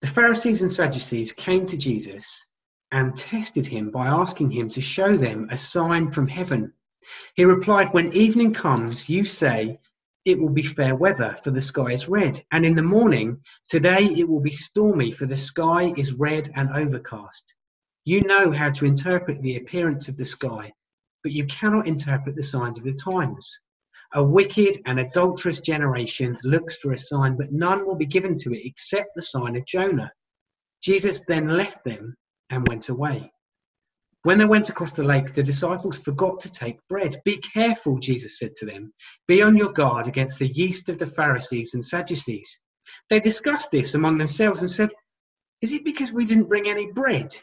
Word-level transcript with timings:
The 0.00 0.06
Pharisees 0.06 0.62
and 0.62 0.70
Sadducees 0.70 1.32
came 1.32 1.66
to 1.66 1.76
Jesus 1.76 2.46
and 2.92 3.16
tested 3.16 3.66
him 3.66 3.90
by 3.90 4.06
asking 4.06 4.52
him 4.52 4.68
to 4.70 4.80
show 4.80 5.16
them 5.16 5.48
a 5.50 5.58
sign 5.58 6.12
from 6.12 6.28
heaven. 6.28 6.72
He 7.34 7.44
replied, 7.44 7.92
When 7.92 8.12
evening 8.12 8.54
comes, 8.54 9.08
you 9.08 9.24
say, 9.24 9.80
It 10.24 10.38
will 10.38 10.50
be 10.50 10.62
fair 10.62 10.94
weather, 10.94 11.36
for 11.42 11.50
the 11.50 11.60
sky 11.60 11.92
is 11.92 12.08
red. 12.08 12.44
And 12.52 12.64
in 12.64 12.74
the 12.74 12.82
morning, 12.82 13.42
today 13.68 14.04
it 14.04 14.28
will 14.28 14.40
be 14.40 14.52
stormy, 14.52 15.10
for 15.10 15.26
the 15.26 15.36
sky 15.36 15.92
is 15.96 16.12
red 16.12 16.52
and 16.54 16.70
overcast. 16.70 17.54
You 18.04 18.22
know 18.22 18.52
how 18.52 18.70
to 18.70 18.84
interpret 18.84 19.42
the 19.42 19.56
appearance 19.56 20.08
of 20.08 20.16
the 20.16 20.24
sky, 20.24 20.72
but 21.24 21.32
you 21.32 21.44
cannot 21.46 21.88
interpret 21.88 22.36
the 22.36 22.42
signs 22.44 22.78
of 22.78 22.84
the 22.84 22.94
times. 22.94 23.60
A 24.14 24.24
wicked 24.24 24.80
and 24.86 24.98
adulterous 25.00 25.60
generation 25.60 26.38
looks 26.42 26.78
for 26.78 26.92
a 26.92 26.98
sign, 26.98 27.36
but 27.36 27.52
none 27.52 27.84
will 27.84 27.96
be 27.96 28.06
given 28.06 28.38
to 28.38 28.54
it 28.54 28.64
except 28.64 29.10
the 29.14 29.22
sign 29.22 29.54
of 29.54 29.66
Jonah. 29.66 30.10
Jesus 30.82 31.20
then 31.28 31.56
left 31.56 31.84
them 31.84 32.16
and 32.48 32.66
went 32.66 32.88
away. 32.88 33.30
When 34.22 34.38
they 34.38 34.46
went 34.46 34.68
across 34.68 34.92
the 34.94 35.04
lake, 35.04 35.34
the 35.34 35.42
disciples 35.42 35.98
forgot 35.98 36.40
to 36.40 36.50
take 36.50 36.78
bread. 36.88 37.20
Be 37.24 37.36
careful, 37.36 37.98
Jesus 37.98 38.38
said 38.38 38.56
to 38.56 38.66
them. 38.66 38.92
Be 39.26 39.42
on 39.42 39.56
your 39.56 39.72
guard 39.72 40.08
against 40.08 40.38
the 40.38 40.48
yeast 40.48 40.88
of 40.88 40.98
the 40.98 41.06
Pharisees 41.06 41.74
and 41.74 41.84
Sadducees. 41.84 42.60
They 43.10 43.20
discussed 43.20 43.70
this 43.70 43.94
among 43.94 44.18
themselves 44.18 44.60
and 44.60 44.70
said, 44.70 44.90
Is 45.60 45.72
it 45.72 45.84
because 45.84 46.12
we 46.12 46.24
didn't 46.24 46.48
bring 46.48 46.68
any 46.68 46.90
bread? 46.92 47.36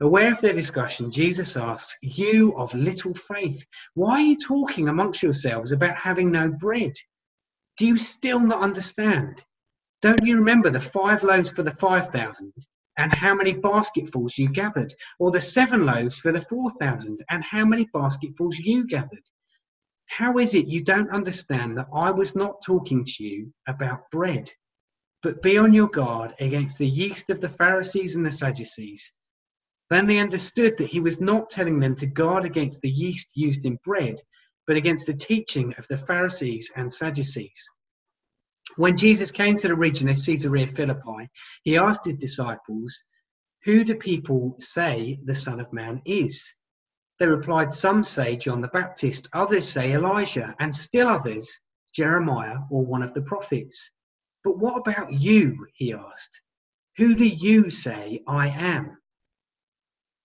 Aware 0.00 0.30
of 0.30 0.40
their 0.40 0.52
discussion, 0.52 1.10
Jesus 1.10 1.56
asked, 1.56 1.96
You 2.02 2.56
of 2.56 2.72
little 2.72 3.14
faith, 3.14 3.66
why 3.94 4.12
are 4.12 4.20
you 4.20 4.36
talking 4.36 4.88
amongst 4.88 5.24
yourselves 5.24 5.72
about 5.72 5.96
having 5.96 6.30
no 6.30 6.48
bread? 6.48 6.92
Do 7.78 7.86
you 7.86 7.98
still 7.98 8.38
not 8.38 8.62
understand? 8.62 9.44
Don't 10.00 10.24
you 10.24 10.38
remember 10.38 10.70
the 10.70 10.78
five 10.78 11.24
loaves 11.24 11.50
for 11.50 11.64
the 11.64 11.74
five 11.74 12.10
thousand, 12.10 12.52
and 12.96 13.12
how 13.12 13.34
many 13.34 13.54
basketfuls 13.54 14.38
you 14.38 14.48
gathered? 14.48 14.94
Or 15.18 15.32
the 15.32 15.40
seven 15.40 15.84
loaves 15.84 16.16
for 16.18 16.30
the 16.30 16.42
four 16.42 16.70
thousand, 16.78 17.24
and 17.28 17.42
how 17.42 17.64
many 17.64 17.88
basketfuls 17.92 18.56
you 18.58 18.86
gathered? 18.86 19.24
How 20.06 20.38
is 20.38 20.54
it 20.54 20.68
you 20.68 20.84
don't 20.84 21.10
understand 21.10 21.76
that 21.76 21.88
I 21.92 22.12
was 22.12 22.36
not 22.36 22.62
talking 22.64 23.04
to 23.04 23.24
you 23.24 23.52
about 23.66 24.08
bread? 24.12 24.52
But 25.24 25.42
be 25.42 25.58
on 25.58 25.74
your 25.74 25.88
guard 25.88 26.36
against 26.38 26.78
the 26.78 26.88
yeast 26.88 27.30
of 27.30 27.40
the 27.40 27.48
Pharisees 27.48 28.14
and 28.14 28.24
the 28.24 28.30
Sadducees. 28.30 29.12
Then 29.90 30.06
they 30.06 30.18
understood 30.18 30.76
that 30.78 30.90
he 30.90 31.00
was 31.00 31.20
not 31.20 31.48
telling 31.48 31.80
them 31.80 31.94
to 31.96 32.06
guard 32.06 32.44
against 32.44 32.80
the 32.82 32.90
yeast 32.90 33.28
used 33.34 33.64
in 33.64 33.78
bread, 33.84 34.20
but 34.66 34.76
against 34.76 35.06
the 35.06 35.14
teaching 35.14 35.74
of 35.78 35.88
the 35.88 35.96
Pharisees 35.96 36.70
and 36.76 36.92
Sadducees. 36.92 37.70
When 38.76 38.98
Jesus 38.98 39.30
came 39.30 39.56
to 39.56 39.68
the 39.68 39.74
region 39.74 40.10
of 40.10 40.22
Caesarea 40.22 40.66
Philippi, 40.66 41.30
he 41.64 41.78
asked 41.78 42.04
his 42.04 42.16
disciples, 42.16 43.02
Who 43.64 43.82
do 43.82 43.94
people 43.94 44.56
say 44.60 45.18
the 45.24 45.34
Son 45.34 45.58
of 45.58 45.72
Man 45.72 46.02
is? 46.04 46.52
They 47.18 47.26
replied, 47.26 47.72
Some 47.72 48.04
say 48.04 48.36
John 48.36 48.60
the 48.60 48.68
Baptist, 48.68 49.28
others 49.32 49.66
say 49.66 49.92
Elijah, 49.94 50.54
and 50.60 50.74
still 50.74 51.08
others, 51.08 51.50
Jeremiah 51.94 52.58
or 52.70 52.84
one 52.84 53.02
of 53.02 53.14
the 53.14 53.22
prophets. 53.22 53.90
But 54.44 54.58
what 54.58 54.76
about 54.76 55.12
you? 55.12 55.66
He 55.74 55.94
asked. 55.94 56.42
Who 56.98 57.14
do 57.14 57.24
you 57.24 57.70
say 57.70 58.22
I 58.28 58.48
am? 58.48 58.97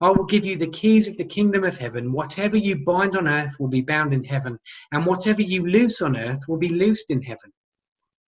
I 0.00 0.10
will 0.10 0.26
give 0.26 0.44
you 0.44 0.56
the 0.56 0.68
keys 0.68 1.08
of 1.08 1.16
the 1.16 1.24
kingdom 1.24 1.64
of 1.64 1.78
heaven. 1.78 2.12
Whatever 2.12 2.58
you 2.58 2.76
bind 2.84 3.16
on 3.16 3.26
earth 3.26 3.58
will 3.58 3.68
be 3.68 3.80
bound 3.80 4.12
in 4.12 4.24
heaven, 4.24 4.58
and 4.92 5.06
whatever 5.06 5.40
you 5.40 5.66
loose 5.66 6.02
on 6.02 6.16
earth 6.16 6.40
will 6.46 6.58
be 6.58 6.68
loosed 6.68 7.10
in 7.10 7.22
heaven. 7.22 7.50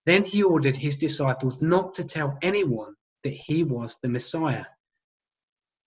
Then 0.07 0.25
he 0.25 0.43
ordered 0.43 0.77
his 0.77 0.97
disciples 0.97 1.61
not 1.61 1.93
to 1.95 2.05
tell 2.05 2.39
anyone 2.41 2.95
that 3.23 3.35
he 3.35 3.65
was 3.65 3.99
the 4.03 4.09
Messiah. 4.09 4.65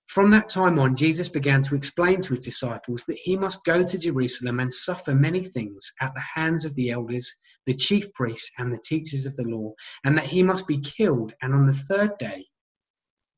From 0.05 0.29
that 0.31 0.49
time 0.49 0.77
on, 0.77 0.95
Jesus 0.95 1.29
began 1.29 1.63
to 1.63 1.73
explain 1.73 2.21
to 2.21 2.35
his 2.35 2.45
disciples 2.45 3.05
that 3.05 3.17
he 3.17 3.35
must 3.35 3.63
go 3.63 3.81
to 3.81 3.97
Jerusalem 3.97 4.59
and 4.59 4.71
suffer 4.71 5.15
many 5.15 5.43
things 5.43 5.93
at 6.01 6.13
the 6.13 6.19
hands 6.35 6.65
of 6.65 6.75
the 6.75 6.91
elders, 6.91 7.33
the 7.65 7.73
chief 7.73 8.11
priests, 8.13 8.51
and 8.59 8.71
the 8.71 8.81
teachers 8.85 9.25
of 9.25 9.35
the 9.37 9.43
law, 9.43 9.73
and 10.03 10.15
that 10.17 10.25
he 10.25 10.43
must 10.43 10.67
be 10.67 10.79
killed 10.81 11.33
and 11.41 11.53
on 11.53 11.65
the 11.65 11.73
third 11.73 12.17
day 12.19 12.45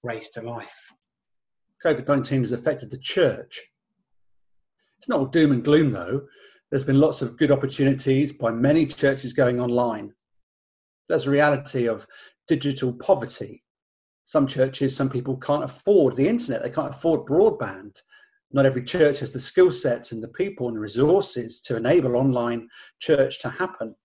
raised 0.02 0.34
to 0.34 0.42
life. 0.42 0.92
COVID 1.84 2.08
19 2.08 2.40
has 2.40 2.52
affected 2.52 2.92
the 2.92 2.98
church. 2.98 3.62
It's 4.98 5.10
not 5.10 5.20
all 5.20 5.26
doom 5.26 5.52
and 5.52 5.64
gloom, 5.64 5.92
though. 5.92 6.22
There's 6.70 6.84
been 6.84 7.00
lots 7.00 7.22
of 7.22 7.38
good 7.38 7.52
opportunities 7.52 8.32
by 8.32 8.52
many 8.52 8.86
churches 8.86 9.34
going 9.34 9.60
online. 9.60 10.14
There's 11.10 11.28
a 11.28 11.32
reality 11.32 11.88
of 11.88 12.08
digital 12.48 12.94
poverty. 12.94 13.64
Some 14.26 14.48
churches, 14.48 14.96
some 14.96 15.10
people 15.10 15.38
can't 15.38 15.66
afford 15.66 16.16
the 16.16 16.28
internet, 16.28 16.64
they 16.64 16.70
can't 16.70 16.96
afford 16.96 17.28
broadband. 17.28 17.98
Not 18.52 18.66
every 18.66 18.84
church 18.84 19.20
has 19.20 19.32
the 19.32 19.40
skill 19.40 19.72
sets 19.72 20.12
and 20.12 20.24
the 20.24 20.30
people 20.30 20.70
and 20.70 20.80
resources 20.80 21.60
to 21.64 21.76
enable 21.76 22.16
online 22.16 22.70
church 23.00 23.42
to 23.42 23.50
happen. 23.50 23.96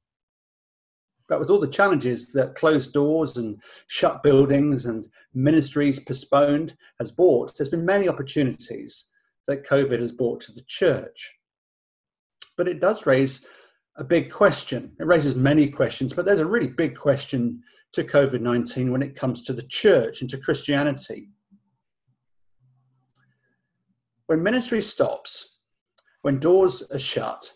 But 1.28 1.40
with 1.40 1.50
all 1.50 1.60
the 1.60 1.68
challenges 1.68 2.32
that 2.32 2.54
closed 2.54 2.94
doors 2.94 3.36
and 3.36 3.60
shut 3.86 4.22
buildings 4.22 4.86
and 4.86 5.06
ministries 5.34 6.00
postponed 6.00 6.74
has 6.98 7.12
brought, 7.12 7.56
there's 7.56 7.68
been 7.68 7.84
many 7.84 8.08
opportunities 8.08 9.10
that 9.46 9.66
COVID 9.66 9.98
has 10.00 10.12
brought 10.12 10.40
to 10.42 10.52
the 10.52 10.62
church. 10.66 11.34
But 12.56 12.68
it 12.68 12.80
does 12.80 13.06
raise 13.06 13.46
a 13.96 14.04
big 14.04 14.30
question. 14.32 14.92
It 14.98 15.06
raises 15.06 15.34
many 15.34 15.68
questions, 15.68 16.12
but 16.12 16.24
there's 16.24 16.38
a 16.38 16.46
really 16.46 16.68
big 16.68 16.96
question 16.96 17.62
to 17.92 18.04
COVID 18.04 18.40
19 18.40 18.90
when 18.90 19.02
it 19.02 19.14
comes 19.14 19.42
to 19.42 19.52
the 19.52 19.62
church 19.62 20.20
and 20.20 20.30
to 20.30 20.38
Christianity. 20.38 21.30
When 24.26 24.42
ministry 24.42 24.82
stops, 24.82 25.60
when 26.22 26.38
doors 26.38 26.86
are 26.90 26.98
shut, 26.98 27.50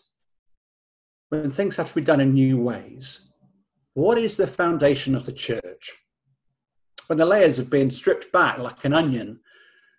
when 1.29 1.51
things 1.51 1.75
have 1.75 1.89
to 1.89 1.95
be 1.95 2.01
done 2.01 2.19
in 2.19 2.33
new 2.33 2.57
ways, 2.57 3.29
what 3.93 4.17
is 4.17 4.37
the 4.37 4.47
foundation 4.47 5.15
of 5.15 5.25
the 5.25 5.31
church? 5.31 5.93
When 7.07 7.17
the 7.17 7.25
layers 7.25 7.57
have 7.57 7.69
been 7.69 7.91
stripped 7.91 8.31
back 8.31 8.59
like 8.59 8.85
an 8.85 8.93
onion, 8.93 9.39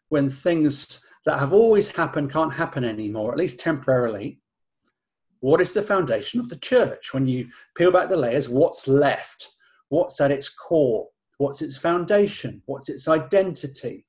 when 0.09 0.31
things 0.31 1.05
that 1.27 1.39
have 1.39 1.53
always 1.53 1.89
happened 1.89 2.33
can't 2.33 2.53
happen 2.53 2.85
anymore, 2.85 3.33
at 3.33 3.39
least 3.39 3.61
temporarily, 3.61 4.41
what 5.41 5.61
is 5.61 5.75
the 5.75 5.83
foundation 5.83 6.41
of 6.41 6.49
the 6.49 6.57
church? 6.57 7.13
When 7.13 7.27
you 7.27 7.49
peel 7.77 7.93
back 7.93 8.09
the 8.09 8.17
layers, 8.17 8.49
what's 8.49 8.89
left? 8.89 9.49
What's 9.91 10.21
at 10.21 10.31
its 10.31 10.49
core? 10.49 11.09
What's 11.39 11.63
its 11.63 11.77
foundation? 11.77 12.63
What's 12.67 12.89
its 12.89 13.09
identity? 13.09 14.07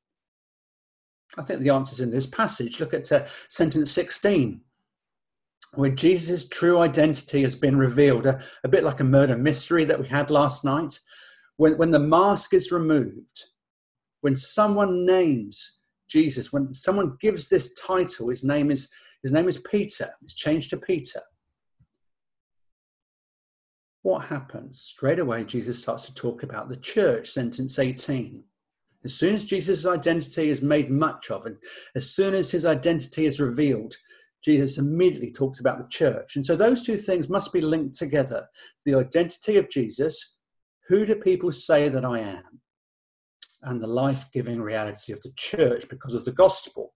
I 1.38 1.44
think 1.44 1.62
the 1.62 1.72
answer's 1.72 2.00
in 2.00 2.12
this 2.12 2.26
passage. 2.26 2.80
Look 2.80 2.94
at 2.94 3.12
uh, 3.12 3.26
sentence 3.50 3.92
16 3.92 4.62
where 5.78 5.90
Jesus' 5.90 6.48
true 6.48 6.80
identity 6.80 7.44
has 7.44 7.56
been 7.56 7.78
revealed, 7.78 8.26
a, 8.26 8.42
a, 8.64 8.68
bit 8.68 8.84
like 8.84 9.00
a 9.00 9.04
murder 9.04 9.38
mystery 9.38 9.86
that 9.86 10.00
we 10.00 10.08
had 10.08 10.32
last 10.32 10.66
night. 10.66 10.98
When, 11.58 11.78
when 11.78 11.92
the 11.92 12.00
mask 12.00 12.54
is 12.54 12.72
removed, 12.72 13.44
when 14.22 14.36
someone 14.36 15.06
names 15.06 15.82
Jesus, 16.10 16.54
when 16.54 16.74
someone 16.74 17.18
gives 17.20 17.50
this 17.50 17.74
title, 17.74 18.30
his 18.30 18.44
name 18.44 18.72
is, 18.72 18.92
his 19.24 19.32
name 19.32 19.48
is 19.48 19.58
Peter, 19.70 20.10
it's 20.22 20.36
changed 20.36 20.70
to 20.70 20.78
Peter. 20.78 21.22
What 24.04 24.26
happens? 24.26 24.82
Straight 24.82 25.20
away, 25.20 25.46
Jesus 25.46 25.82
starts 25.82 26.06
to 26.06 26.14
talk 26.14 26.44
about 26.44 26.70
the 26.70 26.78
church, 26.78 27.28
sentence 27.28 27.80
18. 27.80 28.44
As 29.04 29.14
soon 29.14 29.34
as 29.34 29.46
Jesus' 29.46 29.86
identity 29.86 30.50
is 30.50 30.62
made 30.62 30.92
much 30.92 31.32
of, 31.32 31.46
and 31.46 31.58
as 31.96 32.10
soon 32.10 32.36
as 32.36 32.52
his 32.52 32.66
identity 32.66 33.26
is 33.26 33.40
revealed, 33.40 33.96
Jesus 34.46 34.78
immediately 34.78 35.32
talks 35.32 35.60
about 35.60 35.80
the 35.80 35.88
church. 35.90 36.36
And 36.36 36.46
so 36.46 36.56
those 36.56 36.84
two 36.84 36.98
things 36.98 37.28
must 37.28 37.52
be 37.52 37.62
linked 37.62 37.98
together 37.98 38.48
the 38.86 38.94
identity 38.94 39.58
of 39.58 39.70
Jesus, 39.70 40.38
who 40.88 41.04
do 41.04 41.16
people 41.16 41.52
say 41.52 41.90
that 41.90 42.06
I 42.06 42.20
am? 42.20 42.62
And 43.64 43.82
the 43.82 43.88
life 43.88 44.26
giving 44.32 44.62
reality 44.62 45.12
of 45.12 45.22
the 45.22 45.34
church 45.36 45.90
because 45.90 46.14
of 46.14 46.24
the 46.26 46.32
gospel. 46.32 46.94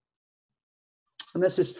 And 1.34 1.42
this 1.42 1.76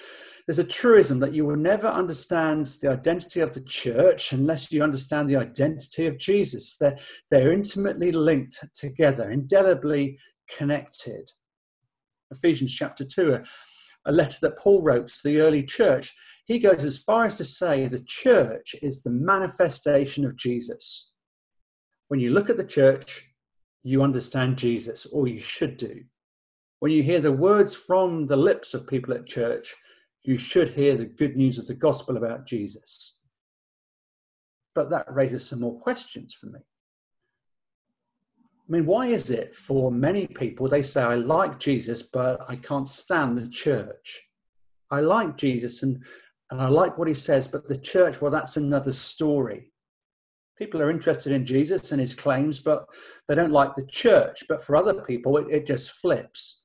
there's 0.46 0.58
a 0.58 0.64
truism 0.64 1.20
that 1.20 1.32
you 1.32 1.46
will 1.46 1.54
never 1.54 1.86
understand 1.86 2.66
the 2.82 2.90
identity 2.90 3.38
of 3.38 3.52
the 3.52 3.60
church 3.60 4.32
unless 4.32 4.72
you 4.72 4.82
understand 4.82 5.30
the 5.30 5.36
identity 5.36 6.06
of 6.06 6.18
Jesus. 6.18 6.76
They're, 6.76 6.98
they're 7.30 7.52
intimately 7.52 8.10
linked 8.10 8.58
together, 8.74 9.30
indelibly 9.30 10.18
connected. 10.56 11.30
Ephesians 12.32 12.72
chapter 12.72 13.04
2, 13.04 13.44
a 14.06 14.12
letter 14.12 14.38
that 14.42 14.58
Paul 14.58 14.82
wrote 14.82 15.08
to 15.08 15.20
the 15.24 15.40
early 15.40 15.62
church, 15.62 16.14
he 16.46 16.58
goes 16.58 16.84
as 16.84 16.98
far 16.98 17.24
as 17.24 17.34
to 17.36 17.44
say 17.44 17.86
the 17.86 18.02
church 18.04 18.74
is 18.82 19.02
the 19.02 19.10
manifestation 19.10 20.24
of 20.24 20.36
Jesus. 20.36 21.12
When 22.08 22.20
you 22.20 22.30
look 22.30 22.50
at 22.50 22.56
the 22.56 22.64
church, 22.64 23.30
you 23.82 24.02
understand 24.02 24.56
Jesus, 24.56 25.06
or 25.06 25.28
you 25.28 25.40
should 25.40 25.76
do. 25.76 26.02
When 26.80 26.92
you 26.92 27.02
hear 27.02 27.20
the 27.20 27.32
words 27.32 27.74
from 27.74 28.26
the 28.26 28.36
lips 28.36 28.74
of 28.74 28.86
people 28.86 29.14
at 29.14 29.26
church, 29.26 29.74
you 30.22 30.36
should 30.36 30.70
hear 30.70 30.96
the 30.96 31.06
good 31.06 31.36
news 31.36 31.58
of 31.58 31.66
the 31.66 31.74
gospel 31.74 32.16
about 32.16 32.46
Jesus. 32.46 33.20
But 34.74 34.90
that 34.90 35.12
raises 35.12 35.46
some 35.46 35.60
more 35.60 35.78
questions 35.78 36.34
for 36.34 36.46
me. 36.46 36.60
I 38.70 38.72
mean, 38.72 38.86
why 38.86 39.06
is 39.06 39.30
it 39.30 39.56
for 39.56 39.90
many 39.90 40.28
people 40.28 40.68
they 40.68 40.84
say, 40.84 41.02
I 41.02 41.16
like 41.16 41.58
Jesus, 41.58 42.02
but 42.02 42.40
I 42.48 42.54
can't 42.54 42.86
stand 42.86 43.36
the 43.36 43.48
church? 43.48 44.22
I 44.92 45.00
like 45.00 45.36
Jesus 45.36 45.82
and, 45.82 46.00
and 46.52 46.62
I 46.62 46.68
like 46.68 46.96
what 46.96 47.08
he 47.08 47.14
says, 47.14 47.48
but 47.48 47.68
the 47.68 47.76
church, 47.76 48.20
well, 48.20 48.30
that's 48.30 48.56
another 48.56 48.92
story. 48.92 49.72
People 50.56 50.80
are 50.80 50.90
interested 50.90 51.32
in 51.32 51.44
Jesus 51.44 51.90
and 51.90 52.00
his 52.00 52.14
claims, 52.14 52.60
but 52.60 52.86
they 53.26 53.34
don't 53.34 53.50
like 53.50 53.74
the 53.74 53.86
church. 53.86 54.44
But 54.48 54.64
for 54.64 54.76
other 54.76 55.02
people, 55.02 55.36
it, 55.38 55.48
it 55.50 55.66
just 55.66 55.90
flips. 55.90 56.64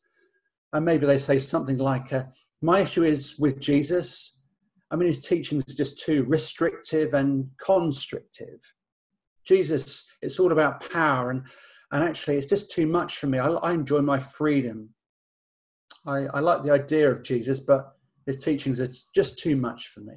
And 0.73 0.85
maybe 0.85 1.07
they 1.07 1.17
say 1.17 1.39
something 1.39 1.79
like, 1.79 2.13
uh, 2.13 2.25
My 2.61 2.81
issue 2.81 3.03
is 3.03 3.39
with 3.39 3.59
Jesus. 3.59 4.41
I 4.91 4.95
mean, 4.95 5.07
his 5.07 5.21
teachings 5.21 5.63
are 5.71 5.77
just 5.77 6.05
too 6.05 6.23
restrictive 6.25 7.15
and 7.15 7.49
constrictive. 7.57 8.59
Jesus, 9.43 10.11
it's 10.21 10.39
all 10.39 10.51
about 10.51 10.87
power. 10.91 11.31
And 11.31 11.43
and 11.95 12.03
actually 12.03 12.35
it's 12.35 12.45
just 12.45 12.71
too 12.71 12.85
much 12.85 13.19
for 13.19 13.27
me. 13.27 13.39
I, 13.39 13.47
I 13.47 13.71
enjoy 13.71 14.01
my 14.01 14.19
freedom. 14.19 14.89
I, 16.05 16.25
I 16.33 16.41
like 16.41 16.61
the 16.61 16.71
idea 16.71 17.09
of 17.09 17.23
Jesus, 17.23 17.61
but 17.61 17.93
his 18.25 18.37
teachings 18.37 18.81
are 18.81 18.89
just 19.15 19.39
too 19.39 19.55
much 19.55 19.87
for 19.87 20.01
me. 20.01 20.15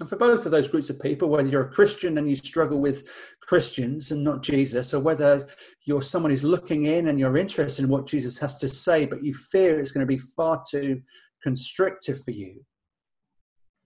And 0.00 0.08
for 0.08 0.16
both 0.16 0.44
of 0.44 0.52
those 0.52 0.68
groups 0.68 0.90
of 0.90 1.00
people, 1.00 1.30
whether 1.30 1.48
you're 1.48 1.66
a 1.66 1.72
Christian 1.72 2.18
and 2.18 2.28
you 2.28 2.36
struggle 2.36 2.78
with 2.78 3.08
Christians 3.40 4.10
and 4.10 4.22
not 4.22 4.42
Jesus, 4.42 4.92
or 4.92 5.00
whether 5.00 5.48
you're 5.86 6.02
someone 6.02 6.30
who's 6.30 6.44
looking 6.44 6.84
in 6.84 7.08
and 7.08 7.18
you're 7.18 7.38
interested 7.38 7.82
in 7.82 7.90
what 7.90 8.06
Jesus 8.06 8.36
has 8.38 8.58
to 8.58 8.68
say, 8.68 9.06
but 9.06 9.22
you 9.22 9.32
fear 9.32 9.80
it's 9.80 9.92
going 9.92 10.06
to 10.06 10.14
be 10.14 10.18
far 10.36 10.62
too 10.70 11.00
constrictive 11.42 12.22
for 12.22 12.32
you, 12.32 12.60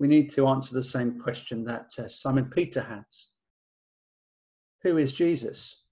we 0.00 0.08
need 0.08 0.28
to 0.30 0.48
answer 0.48 0.74
the 0.74 0.82
same 0.82 1.20
question 1.20 1.64
that 1.66 1.92
uh, 2.00 2.08
Simon 2.08 2.50
Peter 2.52 2.82
has 2.82 3.30
Who 4.82 4.98
is 4.98 5.12
Jesus? 5.12 5.83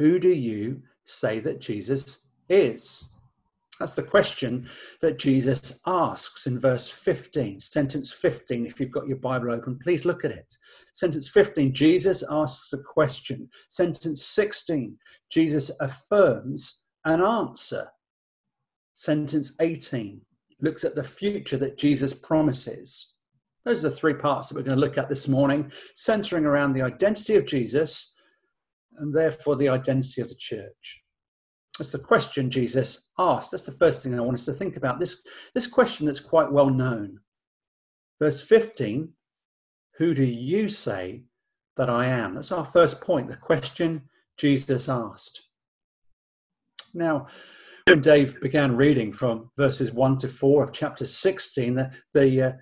Who 0.00 0.18
do 0.18 0.30
you 0.30 0.80
say 1.04 1.40
that 1.40 1.60
Jesus 1.60 2.30
is? 2.48 3.10
That's 3.78 3.92
the 3.92 4.02
question 4.02 4.66
that 5.02 5.18
Jesus 5.18 5.78
asks 5.86 6.46
in 6.46 6.58
verse 6.58 6.88
15, 6.88 7.60
sentence 7.60 8.10
15. 8.10 8.64
If 8.64 8.80
you've 8.80 8.90
got 8.90 9.08
your 9.08 9.18
Bible 9.18 9.50
open, 9.50 9.78
please 9.78 10.06
look 10.06 10.24
at 10.24 10.30
it. 10.30 10.56
Sentence 10.94 11.28
15, 11.28 11.74
Jesus 11.74 12.24
asks 12.30 12.72
a 12.72 12.78
question. 12.78 13.46
Sentence 13.68 14.24
16, 14.24 14.96
Jesus 15.30 15.70
affirms 15.82 16.80
an 17.04 17.20
answer. 17.20 17.86
Sentence 18.94 19.54
18 19.60 20.22
looks 20.62 20.84
at 20.84 20.94
the 20.94 21.04
future 21.04 21.58
that 21.58 21.76
Jesus 21.76 22.14
promises. 22.14 23.16
Those 23.66 23.84
are 23.84 23.90
the 23.90 23.96
three 23.96 24.14
parts 24.14 24.48
that 24.48 24.56
we're 24.56 24.62
going 24.62 24.78
to 24.78 24.80
look 24.80 24.96
at 24.96 25.10
this 25.10 25.28
morning, 25.28 25.70
centering 25.94 26.46
around 26.46 26.72
the 26.72 26.80
identity 26.80 27.36
of 27.36 27.44
Jesus, 27.44 28.14
and 29.00 29.14
therefore 29.14 29.56
the 29.56 29.68
identity 29.68 30.20
of 30.20 30.28
the 30.28 30.36
church? 30.36 31.02
That's 31.78 31.90
the 31.90 31.98
question 31.98 32.50
Jesus 32.50 33.12
asked. 33.18 33.50
That's 33.50 33.62
the 33.62 33.72
first 33.72 34.02
thing 34.02 34.14
I 34.14 34.22
want 34.22 34.38
us 34.38 34.44
to 34.44 34.52
think 34.52 34.76
about. 34.76 35.00
This, 35.00 35.24
this 35.54 35.66
question 35.66 36.06
that's 36.06 36.20
quite 36.20 36.52
well 36.52 36.68
known. 36.68 37.20
Verse 38.20 38.40
15 38.42 39.08
Who 39.96 40.14
do 40.14 40.24
you 40.24 40.68
say 40.68 41.24
that 41.76 41.88
I 41.88 42.06
am? 42.06 42.34
That's 42.34 42.52
our 42.52 42.64
first 42.64 43.00
point, 43.00 43.28
the 43.28 43.36
question 43.36 44.02
Jesus 44.36 44.88
asked. 44.88 45.48
Now, 46.92 47.28
when 47.86 48.00
Dave 48.00 48.40
began 48.40 48.76
reading 48.76 49.12
from 49.12 49.50
verses 49.56 49.92
1 49.92 50.18
to 50.18 50.28
4 50.28 50.64
of 50.64 50.72
chapter 50.72 51.06
16, 51.06 51.74
the, 51.74 51.90
the, 52.12 52.42
uh, 52.42 52.52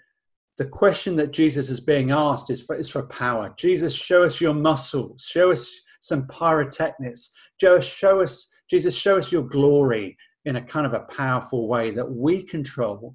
the 0.58 0.66
question 0.66 1.16
that 1.16 1.32
Jesus 1.32 1.70
is 1.70 1.80
being 1.80 2.10
asked 2.10 2.50
is 2.50 2.62
for, 2.62 2.76
is 2.76 2.88
for 2.88 3.06
power. 3.08 3.52
Jesus, 3.56 3.94
show 3.94 4.22
us 4.22 4.40
your 4.40 4.54
muscles, 4.54 5.28
show 5.30 5.50
us 5.50 5.80
some 6.00 6.26
pyrotechnics. 6.26 7.32
Just 7.60 7.90
show 7.90 8.20
us, 8.20 8.52
Jesus, 8.70 8.96
show 8.96 9.18
us 9.18 9.32
your 9.32 9.42
glory 9.42 10.16
in 10.44 10.56
a 10.56 10.62
kind 10.62 10.86
of 10.86 10.94
a 10.94 11.00
powerful 11.00 11.68
way 11.68 11.90
that 11.90 12.10
we 12.10 12.42
control 12.42 13.14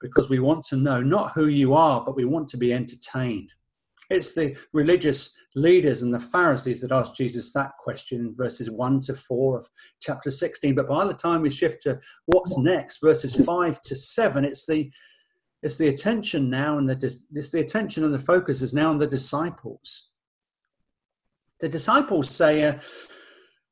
because 0.00 0.28
we 0.28 0.40
want 0.40 0.64
to 0.64 0.76
know 0.76 1.00
not 1.00 1.32
who 1.32 1.46
you 1.46 1.74
are, 1.74 2.04
but 2.04 2.16
we 2.16 2.24
want 2.24 2.48
to 2.48 2.56
be 2.56 2.72
entertained. 2.72 3.52
It's 4.10 4.34
the 4.34 4.56
religious 4.72 5.34
leaders 5.54 6.02
and 6.02 6.12
the 6.12 6.20
Pharisees 6.20 6.80
that 6.80 6.92
asked 6.92 7.16
Jesus 7.16 7.52
that 7.52 7.72
question 7.82 8.20
in 8.20 8.34
verses 8.34 8.70
1 8.70 9.00
to 9.02 9.14
4 9.14 9.58
of 9.58 9.68
chapter 10.00 10.30
16. 10.30 10.74
But 10.74 10.88
by 10.88 11.06
the 11.06 11.14
time 11.14 11.40
we 11.40 11.50
shift 11.50 11.82
to 11.84 12.00
what's 12.26 12.58
next, 12.58 13.00
verses 13.00 13.36
5 13.36 13.80
to 13.82 13.96
7, 13.96 14.44
it's 14.44 14.66
the 14.66 14.90
it's 15.62 15.76
the 15.76 15.88
attention 15.88 16.50
now 16.50 16.78
and 16.78 16.88
the 16.88 17.16
it's 17.32 17.52
the 17.52 17.60
attention 17.60 18.02
and 18.02 18.12
the 18.12 18.18
focus 18.18 18.62
is 18.62 18.74
now 18.74 18.90
on 18.90 18.98
the 18.98 19.06
disciples 19.06 20.11
the 21.62 21.68
disciples 21.68 22.28
say, 22.28 22.64
uh, 22.64 22.74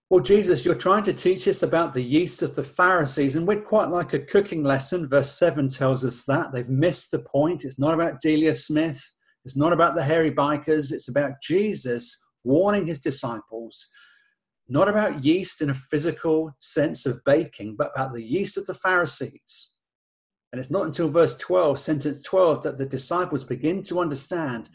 Well, 0.09 0.23
Jesus, 0.23 0.65
you're 0.65 0.75
trying 0.75 1.03
to 1.03 1.13
teach 1.13 1.47
us 1.47 1.63
about 1.63 1.93
the 1.93 2.03
yeast 2.03 2.43
of 2.43 2.55
the 2.55 2.65
Pharisees, 2.65 3.37
and 3.37 3.47
we're 3.47 3.61
quite 3.61 3.91
like 3.91 4.15
a 4.15 4.21
cooking 4.21 4.65
lesson. 4.65 5.07
Verse 5.07 5.39
7 5.39 5.69
tells 5.69 6.03
us 6.03 6.25
that. 6.25 6.53
They've 6.53 6.69
missed 6.71 7.11
the 7.11 7.19
point. 7.19 7.67
It's 7.67 7.79
not 7.79 7.93
about 7.93 8.21
Delia 8.21 8.55
Smith, 8.55 9.03
it's 9.45 9.57
not 9.57 9.75
about 9.75 9.95
the 9.95 10.03
hairy 10.03 10.33
bikers, 10.33 10.91
it's 10.91 11.09
about 11.09 11.33
Jesus 11.43 12.19
warning 12.45 12.87
his 12.87 13.01
disciples 13.01 13.87
not 14.71 14.89
about 14.89 15.25
yeast 15.25 15.61
in 15.61 15.71
a 15.71 15.75
physical 15.75 16.55
sense 16.61 17.05
of 17.05 17.21
baking, 17.25 17.75
but 17.77 17.91
about 17.95 18.15
the 18.15 18.23
yeast 18.23 18.57
of 18.57 18.65
the 18.67 18.75
Pharisees. 18.75 19.75
And 20.53 20.61
it's 20.61 20.71
not 20.71 20.87
until 20.87 21.09
verse 21.09 21.37
12, 21.39 21.79
sentence 21.79 22.23
12, 22.23 22.63
that 22.63 22.79
the 22.79 22.87
disciples 22.87 23.43
begin 23.43 23.83
to 23.83 24.01
understand 24.01 24.71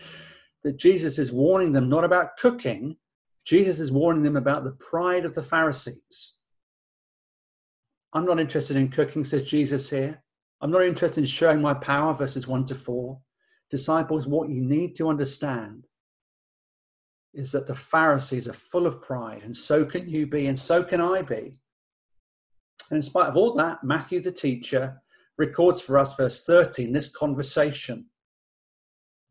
that 0.65 0.77
Jesus 0.77 1.17
is 1.17 1.31
warning 1.31 1.71
them 1.71 1.88
not 1.88 2.03
about 2.03 2.35
cooking, 2.38 2.97
Jesus 3.45 3.80
is 3.80 3.92
warning 3.92 4.24
them 4.24 4.38
about 4.38 4.63
the 4.63 4.71
pride 4.71 5.24
of 5.24 5.36
the 5.36 5.44
Pharisees. 5.44 6.39
I'm 8.13 8.25
not 8.25 8.39
interested 8.39 8.75
in 8.75 8.89
cooking, 8.89 9.24
says 9.24 9.44
Jesus 9.44 9.89
here. 9.89 10.24
I'm 10.62 10.71
not 10.71 10.83
interested 10.83 11.21
in 11.21 11.27
showing 11.27 11.62
my 11.62 11.75
power, 11.75 12.13
verses 12.13 12.47
1 12.47 12.65
to 12.65 12.75
4. 12.75 13.19
Disciples, 13.69 14.25
what 14.25 14.50
you 14.50 14.62
need 14.62 14.96
to 14.96 15.10
understand 15.10 15.86
is 17.34 17.51
that 17.51 17.67
the 17.67 17.75
Pharisees 17.75 18.48
are 18.48 18.53
full 18.53 18.88
of 18.88 19.01
pride, 19.01 19.41
and 19.43 19.55
so 19.55 19.86
can 19.86 20.08
you 20.08 20.25
be, 20.25 20.48
and 20.48 20.58
so 20.58 20.84
can 20.84 21.01
I 21.01 21.22
be. 21.22 21.60
And 22.89 22.98
in 22.98 23.01
spite 23.01 23.27
of 23.27 23.36
all 23.36 23.53
that, 23.55 23.84
Matthew 23.84 24.22
the 24.22 24.31
teacher 24.31 25.01
records 25.38 25.81
for 25.81 26.00
us, 26.00 26.15
verse 26.15 26.46
13, 26.46 26.93
this 26.93 27.13
conversation 27.13 28.05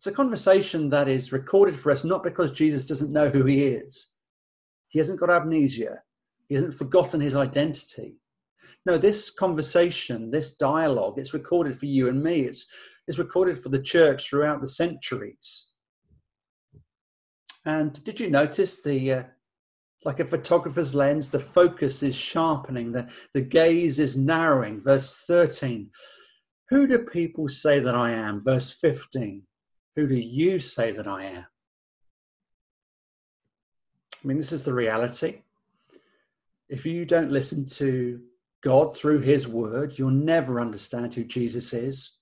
it's 0.04 0.12
a 0.12 0.12
conversation 0.12 0.90
that 0.90 1.08
is 1.08 1.32
recorded 1.32 1.74
for 1.74 1.90
us 1.90 2.04
not 2.04 2.22
because 2.22 2.52
Jesus 2.52 2.84
doesn't 2.84 3.10
know 3.10 3.30
who 3.30 3.46
he 3.46 3.64
is. 3.64 4.13
He 4.94 5.00
hasn't 5.00 5.18
got 5.18 5.28
amnesia. 5.28 6.00
He 6.48 6.54
hasn't 6.54 6.74
forgotten 6.74 7.20
his 7.20 7.34
identity. 7.34 8.14
No, 8.86 8.96
this 8.96 9.28
conversation, 9.28 10.30
this 10.30 10.54
dialogue, 10.54 11.18
it's 11.18 11.34
recorded 11.34 11.76
for 11.76 11.86
you 11.86 12.08
and 12.08 12.22
me. 12.22 12.42
It's, 12.42 12.72
it's 13.08 13.18
recorded 13.18 13.58
for 13.58 13.70
the 13.70 13.82
church 13.82 14.30
throughout 14.30 14.60
the 14.60 14.68
centuries. 14.68 15.72
And 17.66 17.92
did 18.04 18.20
you 18.20 18.30
notice 18.30 18.84
the, 18.84 19.12
uh, 19.12 19.22
like 20.04 20.20
a 20.20 20.24
photographer's 20.24 20.94
lens, 20.94 21.28
the 21.28 21.40
focus 21.40 22.04
is 22.04 22.14
sharpening, 22.14 22.92
the, 22.92 23.08
the 23.32 23.40
gaze 23.40 23.98
is 23.98 24.16
narrowing. 24.16 24.80
Verse 24.80 25.24
13. 25.26 25.90
Who 26.68 26.86
do 26.86 27.00
people 27.00 27.48
say 27.48 27.80
that 27.80 27.96
I 27.96 28.12
am? 28.12 28.44
Verse 28.44 28.70
15. 28.70 29.42
Who 29.96 30.06
do 30.06 30.14
you 30.14 30.60
say 30.60 30.92
that 30.92 31.08
I 31.08 31.24
am? 31.24 31.46
I 34.24 34.26
mean, 34.26 34.38
this 34.38 34.52
is 34.52 34.62
the 34.62 34.72
reality. 34.72 35.42
If 36.70 36.86
you 36.86 37.04
don't 37.04 37.30
listen 37.30 37.66
to 37.66 38.20
God 38.62 38.96
through 38.96 39.20
His 39.20 39.46
Word, 39.46 39.98
you'll 39.98 40.10
never 40.10 40.60
understand 40.60 41.14
who 41.14 41.24
Jesus 41.24 41.74
is. 41.74 42.18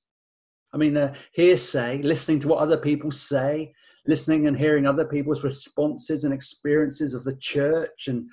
I 0.74 0.78
mean, 0.78 0.96
uh, 0.96 1.14
hearsay, 1.32 2.02
listening 2.02 2.40
to 2.40 2.48
what 2.48 2.58
other 2.58 2.76
people 2.76 3.12
say, 3.12 3.72
listening 4.06 4.48
and 4.48 4.58
hearing 4.58 4.84
other 4.84 5.04
people's 5.04 5.44
responses 5.44 6.24
and 6.24 6.34
experiences 6.34 7.14
of 7.14 7.22
the 7.22 7.36
church 7.36 8.08
and 8.08 8.28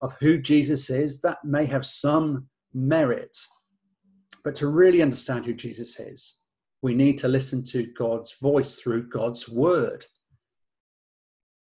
of 0.00 0.14
who 0.20 0.38
Jesus 0.38 0.88
is, 0.88 1.20
that 1.22 1.38
may 1.44 1.66
have 1.66 1.84
some 1.84 2.46
merit. 2.72 3.36
But 4.44 4.54
to 4.56 4.68
really 4.68 5.02
understand 5.02 5.44
who 5.44 5.54
Jesus 5.54 5.98
is, 5.98 6.44
we 6.82 6.94
need 6.94 7.18
to 7.18 7.28
listen 7.28 7.64
to 7.64 7.88
God's 7.98 8.36
voice 8.40 8.76
through 8.76 9.08
God's 9.08 9.48
word. 9.48 10.04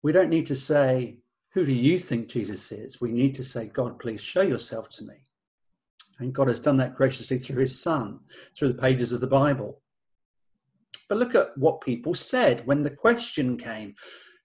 We 0.02 0.10
don't 0.10 0.30
need 0.30 0.46
to 0.46 0.56
say, 0.56 1.18
Who 1.58 1.66
do 1.66 1.72
you 1.72 1.98
think 1.98 2.28
Jesus 2.28 2.70
is? 2.70 3.00
We 3.00 3.10
need 3.10 3.34
to 3.34 3.42
say, 3.42 3.66
God, 3.66 3.98
please 3.98 4.20
show 4.20 4.42
yourself 4.42 4.88
to 4.90 5.04
me. 5.04 5.14
And 6.20 6.32
God 6.32 6.46
has 6.46 6.60
done 6.60 6.76
that 6.76 6.94
graciously 6.94 7.40
through 7.40 7.62
his 7.62 7.82
Son, 7.82 8.20
through 8.56 8.68
the 8.68 8.80
pages 8.80 9.12
of 9.12 9.20
the 9.20 9.26
Bible. 9.26 9.82
But 11.08 11.18
look 11.18 11.34
at 11.34 11.58
what 11.58 11.80
people 11.80 12.14
said 12.14 12.64
when 12.64 12.84
the 12.84 12.90
question 12.90 13.56
came 13.56 13.96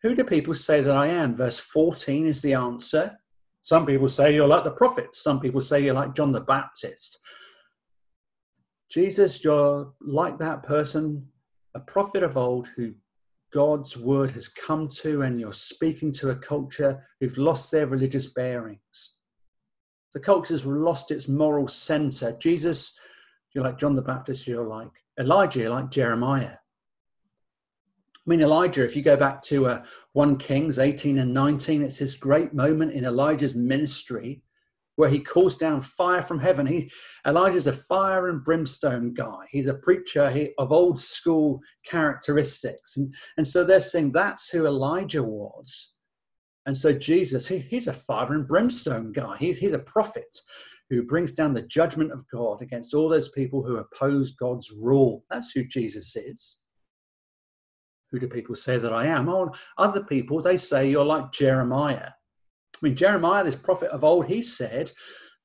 Who 0.02 0.16
do 0.16 0.24
people 0.24 0.56
say 0.56 0.82
that 0.82 0.96
I 0.96 1.06
am? 1.06 1.36
Verse 1.36 1.60
14 1.60 2.26
is 2.26 2.42
the 2.42 2.56
answer. 2.56 3.16
Some 3.62 3.86
people 3.86 4.10
say 4.10 4.34
you're 4.34 4.48
like 4.48 4.64
the 4.64 4.72
prophets, 4.72 5.22
some 5.22 5.40
people 5.40 5.62
say 5.62 5.84
you're 5.84 5.94
like 5.94 6.16
John 6.16 6.32
the 6.32 6.42
Baptist. 6.42 7.20
Jesus, 8.90 9.44
you're 9.44 9.94
like 10.02 10.40
that 10.40 10.64
person, 10.64 11.28
a 11.76 11.80
prophet 11.80 12.24
of 12.24 12.38
old 12.38 12.70
who 12.70 12.96
God's 13.54 13.96
word 13.96 14.32
has 14.32 14.48
come 14.48 14.88
to, 14.88 15.22
and 15.22 15.40
you're 15.40 15.54
speaking 15.54 16.12
to 16.14 16.32
a 16.32 16.36
culture 16.36 17.04
who've 17.20 17.38
lost 17.38 17.72
their 17.72 17.88
religious 17.88 18.28
bearings. 18.28 19.14
The 20.14 20.20
culture's 20.20 20.66
lost 20.66 21.12
its 21.12 21.28
moral 21.28 21.68
center. 21.68 22.36
Jesus, 22.40 23.00
you're 23.54 23.64
like 23.64 23.80
John 23.80 23.96
the 23.96 24.02
Baptist, 24.02 24.48
you're 24.48 24.68
like 24.68 24.90
Elijah, 25.20 25.62
you're 25.62 25.70
like 25.70 25.92
Jeremiah. 25.92 26.54
I 28.16 28.30
mean, 28.30 28.42
Elijah, 28.42 28.86
if 28.86 28.96
you 28.96 29.02
go 29.02 29.18
back 29.18 29.42
to 29.44 29.68
uh, 29.68 29.84
1 30.14 30.38
Kings 30.38 30.80
18 30.80 31.18
and 31.20 31.34
19, 31.34 31.84
it's 31.84 32.00
this 32.00 32.16
great 32.16 32.54
moment 32.54 32.94
in 32.94 33.06
Elijah's 33.06 33.54
ministry 33.54 34.43
where 34.96 35.10
he 35.10 35.20
calls 35.20 35.58
down 35.58 35.82
fire 35.82 36.22
from 36.22 36.40
heaven. 36.40 36.66
He, 36.66 36.92
Elijah's 37.26 37.68
a 37.68 37.74
fire 37.74 38.30
and 38.30 38.44
brimstone 38.44 39.14
guy. 39.14 39.46
He's 39.50 39.68
a 39.68 39.74
preacher 39.74 40.50
of 40.58 40.72
old 40.72 41.00
school 41.00 41.62
characteristics. 41.86 42.98
And, 42.98 43.14
and 43.38 43.48
so 43.48 43.64
they're 43.64 43.82
saying 43.82 44.12
that's 44.12 44.50
who 44.50 44.66
Elijah 44.68 45.24
was. 45.24 45.96
And 46.66 46.78
so 46.78 46.94
Jesus, 46.94 47.48
he, 47.48 47.60
he's 47.60 47.88
a 47.88 47.94
fire 47.94 48.34
and 48.34 48.48
brimstone 48.48 49.12
guy. 49.12 49.36
He's, 49.38 49.58
he's 49.58 49.74
a 49.74 49.80
prophet 49.80 50.38
who 50.90 51.04
brings 51.04 51.32
down 51.32 51.54
the 51.54 51.64
judgment 51.64 52.12
of 52.12 52.26
God 52.32 52.62
against 52.62 52.94
all 52.94 53.10
those 53.10 53.30
people 53.30 53.64
who 53.64 53.78
oppose 53.78 54.32
God's 54.32 54.72
rule. 54.72 55.26
That's 55.30 55.52
who 55.52 55.64
Jesus 55.64 56.16
is. 56.16 56.62
Who 58.12 58.20
do 58.20 58.28
people 58.28 58.56
say 58.56 58.78
that 58.78 58.94
I 58.94 59.08
am? 59.08 59.28
Oh, 59.28 59.52
other 59.78 60.04
people, 60.04 60.40
they 60.40 60.58
say 60.58 60.90
you're 60.90 61.04
like 61.04 61.32
Jeremiah. 61.32 62.12
I 62.84 62.88
mean, 62.88 62.96
Jeremiah, 62.98 63.46
this 63.46 63.56
prophet 63.56 63.92
of 63.92 64.04
old, 64.04 64.26
he 64.26 64.42
said, 64.42 64.92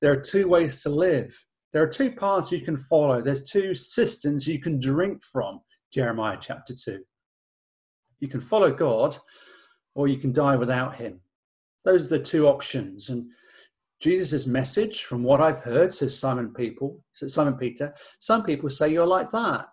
There 0.01 0.11
are 0.11 0.21
two 0.21 0.49
ways 0.49 0.83
to 0.83 0.89
live. 0.89 1.33
There 1.73 1.83
are 1.83 1.89
two 1.89 2.11
paths 2.11 2.51
you 2.51 2.61
can 2.61 2.77
follow. 2.77 3.23
There's 3.23 3.45
two 3.45 3.77
cisterns 3.77 4.49
you 4.49 4.59
can 4.59 4.81
drink 4.81 5.23
from. 5.23 5.61
Jeremiah 5.93 6.39
chapter 6.41 6.75
2. 6.75 6.99
You 8.19 8.29
can 8.29 8.41
follow 8.41 8.73
God 8.73 9.17
or 9.95 10.09
you 10.09 10.17
can 10.17 10.33
die 10.33 10.57
without 10.57 10.97
him. 10.97 11.21
Those 11.85 12.07
are 12.07 12.19
the 12.19 12.25
two 12.25 12.49
options. 12.49 13.09
And 13.09 13.31
Jesus' 14.01 14.47
message, 14.47 15.05
from 15.05 15.23
what 15.23 15.41
I've 15.41 15.61
heard, 15.61 15.95
says 15.95 16.19
Simon 16.19 16.53
people, 16.53 17.01
Simon 17.13 17.55
Peter, 17.55 17.95
some 18.19 18.43
people 18.43 18.69
say 18.69 18.89
you're 18.89 19.07
like 19.07 19.31
that. 19.31 19.73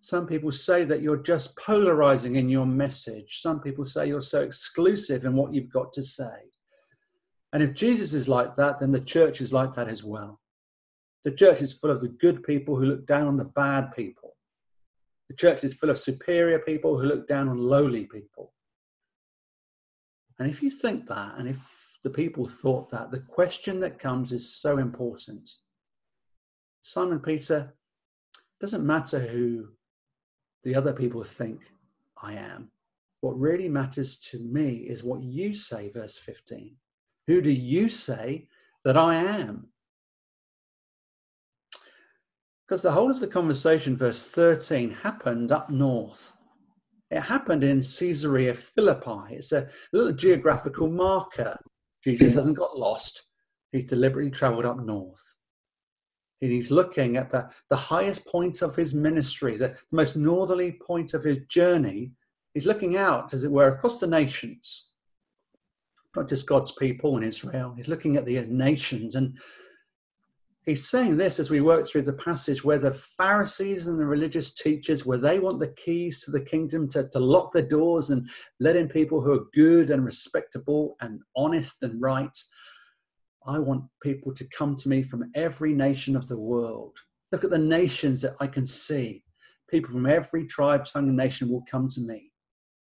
Some 0.00 0.26
people 0.26 0.50
say 0.50 0.84
that 0.84 1.00
you're 1.00 1.22
just 1.22 1.56
polarizing 1.56 2.36
in 2.36 2.48
your 2.48 2.66
message. 2.66 3.40
Some 3.40 3.60
people 3.60 3.84
say 3.84 4.08
you're 4.08 4.20
so 4.20 4.42
exclusive 4.42 5.24
in 5.24 5.34
what 5.34 5.54
you've 5.54 5.72
got 5.72 5.92
to 5.94 6.02
say. 6.02 6.50
And 7.52 7.62
if 7.62 7.74
Jesus 7.74 8.12
is 8.12 8.28
like 8.28 8.56
that, 8.56 8.80
then 8.80 8.92
the 8.92 9.00
church 9.00 9.40
is 9.40 9.52
like 9.52 9.74
that 9.74 9.88
as 9.88 10.04
well. 10.04 10.40
The 11.24 11.30
church 11.30 11.62
is 11.62 11.72
full 11.72 11.90
of 11.90 12.00
the 12.00 12.08
good 12.08 12.42
people 12.42 12.76
who 12.76 12.86
look 12.86 13.06
down 13.06 13.26
on 13.26 13.36
the 13.36 13.44
bad 13.44 13.92
people. 13.94 14.36
The 15.28 15.36
church 15.36 15.64
is 15.64 15.74
full 15.74 15.90
of 15.90 15.98
superior 15.98 16.58
people 16.60 16.98
who 16.98 17.06
look 17.06 17.26
down 17.26 17.48
on 17.48 17.58
lowly 17.58 18.04
people. 18.04 18.52
And 20.38 20.48
if 20.48 20.62
you 20.62 20.70
think 20.70 21.06
that, 21.08 21.34
and 21.38 21.48
if 21.48 21.98
the 22.04 22.10
people 22.10 22.46
thought 22.46 22.90
that, 22.90 23.10
the 23.10 23.20
question 23.20 23.80
that 23.80 23.98
comes 23.98 24.32
is 24.32 24.54
so 24.54 24.78
important. 24.78 25.50
Simon 26.82 27.18
Peter, 27.18 27.74
doesn't 28.60 28.86
matter 28.86 29.18
who 29.18 29.68
the 30.62 30.74
other 30.74 30.92
people 30.92 31.24
think 31.24 31.62
I 32.22 32.34
am. 32.34 32.70
What 33.20 33.38
really 33.38 33.68
matters 33.68 34.18
to 34.30 34.38
me 34.38 34.86
is 34.88 35.02
what 35.02 35.22
you 35.22 35.52
say, 35.52 35.90
verse 35.90 36.18
15. 36.18 36.76
Who 37.26 37.40
do 37.40 37.50
you 37.50 37.88
say 37.88 38.46
that 38.84 38.96
I 38.96 39.16
am? 39.16 39.68
Because 42.66 42.82
the 42.82 42.92
whole 42.92 43.10
of 43.10 43.20
the 43.20 43.26
conversation, 43.26 43.96
verse 43.96 44.28
13, 44.28 44.90
happened 44.90 45.52
up 45.52 45.70
north. 45.70 46.32
It 47.10 47.20
happened 47.20 47.62
in 47.62 47.80
Caesarea 47.80 48.54
Philippi. 48.54 49.34
It's 49.34 49.52
a 49.52 49.68
little 49.92 50.12
geographical 50.12 50.88
marker. 50.88 51.56
Jesus 52.02 52.34
hasn't 52.34 52.56
got 52.56 52.78
lost, 52.78 53.22
he's 53.72 53.84
deliberately 53.84 54.30
traveled 54.30 54.64
up 54.64 54.78
north. 54.78 55.22
And 56.40 56.52
he's 56.52 56.70
looking 56.70 57.16
at 57.16 57.30
the, 57.30 57.48
the 57.70 57.76
highest 57.76 58.26
point 58.26 58.62
of 58.62 58.76
his 58.76 58.94
ministry, 58.94 59.56
the, 59.56 59.68
the 59.68 59.96
most 59.96 60.16
northerly 60.16 60.78
point 60.86 61.14
of 61.14 61.24
his 61.24 61.38
journey. 61.48 62.12
He's 62.54 62.66
looking 62.66 62.96
out, 62.96 63.32
as 63.32 63.42
it 63.42 63.50
were, 63.50 63.68
across 63.68 63.98
the 63.98 64.06
nations 64.06 64.92
not 66.16 66.28
just 66.28 66.46
God's 66.46 66.72
people 66.72 67.16
in 67.16 67.22
Israel. 67.22 67.74
He's 67.76 67.88
looking 67.88 68.16
at 68.16 68.24
the 68.24 68.44
nations. 68.46 69.14
And 69.14 69.38
he's 70.64 70.88
saying 70.88 71.16
this 71.16 71.38
as 71.38 71.50
we 71.50 71.60
work 71.60 71.86
through 71.86 72.02
the 72.02 72.12
passage 72.14 72.64
where 72.64 72.78
the 72.78 72.92
Pharisees 72.92 73.86
and 73.86 74.00
the 74.00 74.06
religious 74.06 74.54
teachers, 74.54 75.06
where 75.06 75.18
they 75.18 75.38
want 75.38 75.60
the 75.60 75.74
keys 75.76 76.20
to 76.20 76.30
the 76.30 76.40
kingdom 76.40 76.88
to, 76.90 77.08
to 77.08 77.18
lock 77.18 77.52
the 77.52 77.62
doors 77.62 78.10
and 78.10 78.28
let 78.58 78.76
in 78.76 78.88
people 78.88 79.20
who 79.20 79.32
are 79.32 79.46
good 79.54 79.90
and 79.90 80.04
respectable 80.04 80.96
and 81.00 81.20
honest 81.36 81.82
and 81.82 82.00
right. 82.00 82.36
I 83.46 83.58
want 83.60 83.84
people 84.02 84.34
to 84.34 84.44
come 84.48 84.74
to 84.76 84.88
me 84.88 85.02
from 85.02 85.30
every 85.34 85.72
nation 85.72 86.16
of 86.16 86.26
the 86.26 86.38
world. 86.38 86.96
Look 87.30 87.44
at 87.44 87.50
the 87.50 87.58
nations 87.58 88.20
that 88.22 88.34
I 88.40 88.46
can 88.48 88.66
see. 88.66 89.22
People 89.70 89.92
from 89.92 90.06
every 90.06 90.46
tribe, 90.46 90.84
tongue, 90.84 91.08
and 91.08 91.16
nation 91.16 91.48
will 91.48 91.64
come 91.70 91.88
to 91.88 92.00
me. 92.00 92.32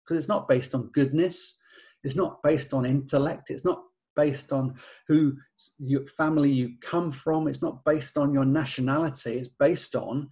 Because 0.03 0.17
it's 0.17 0.29
not 0.29 0.47
based 0.47 0.73
on 0.73 0.89
goodness, 0.93 1.61
it's 2.03 2.15
not 2.15 2.41
based 2.43 2.73
on 2.73 2.85
intellect. 2.85 3.49
It's 3.49 3.65
not 3.65 3.83
based 4.15 4.51
on 4.51 4.75
who 5.07 5.33
your 5.77 6.07
family 6.07 6.51
you 6.51 6.73
come 6.81 7.11
from. 7.11 7.47
It's 7.47 7.61
not 7.61 7.83
based 7.85 8.17
on 8.17 8.33
your 8.33 8.45
nationality. 8.45 9.37
It's 9.37 9.49
based 9.59 9.95
on 9.95 10.29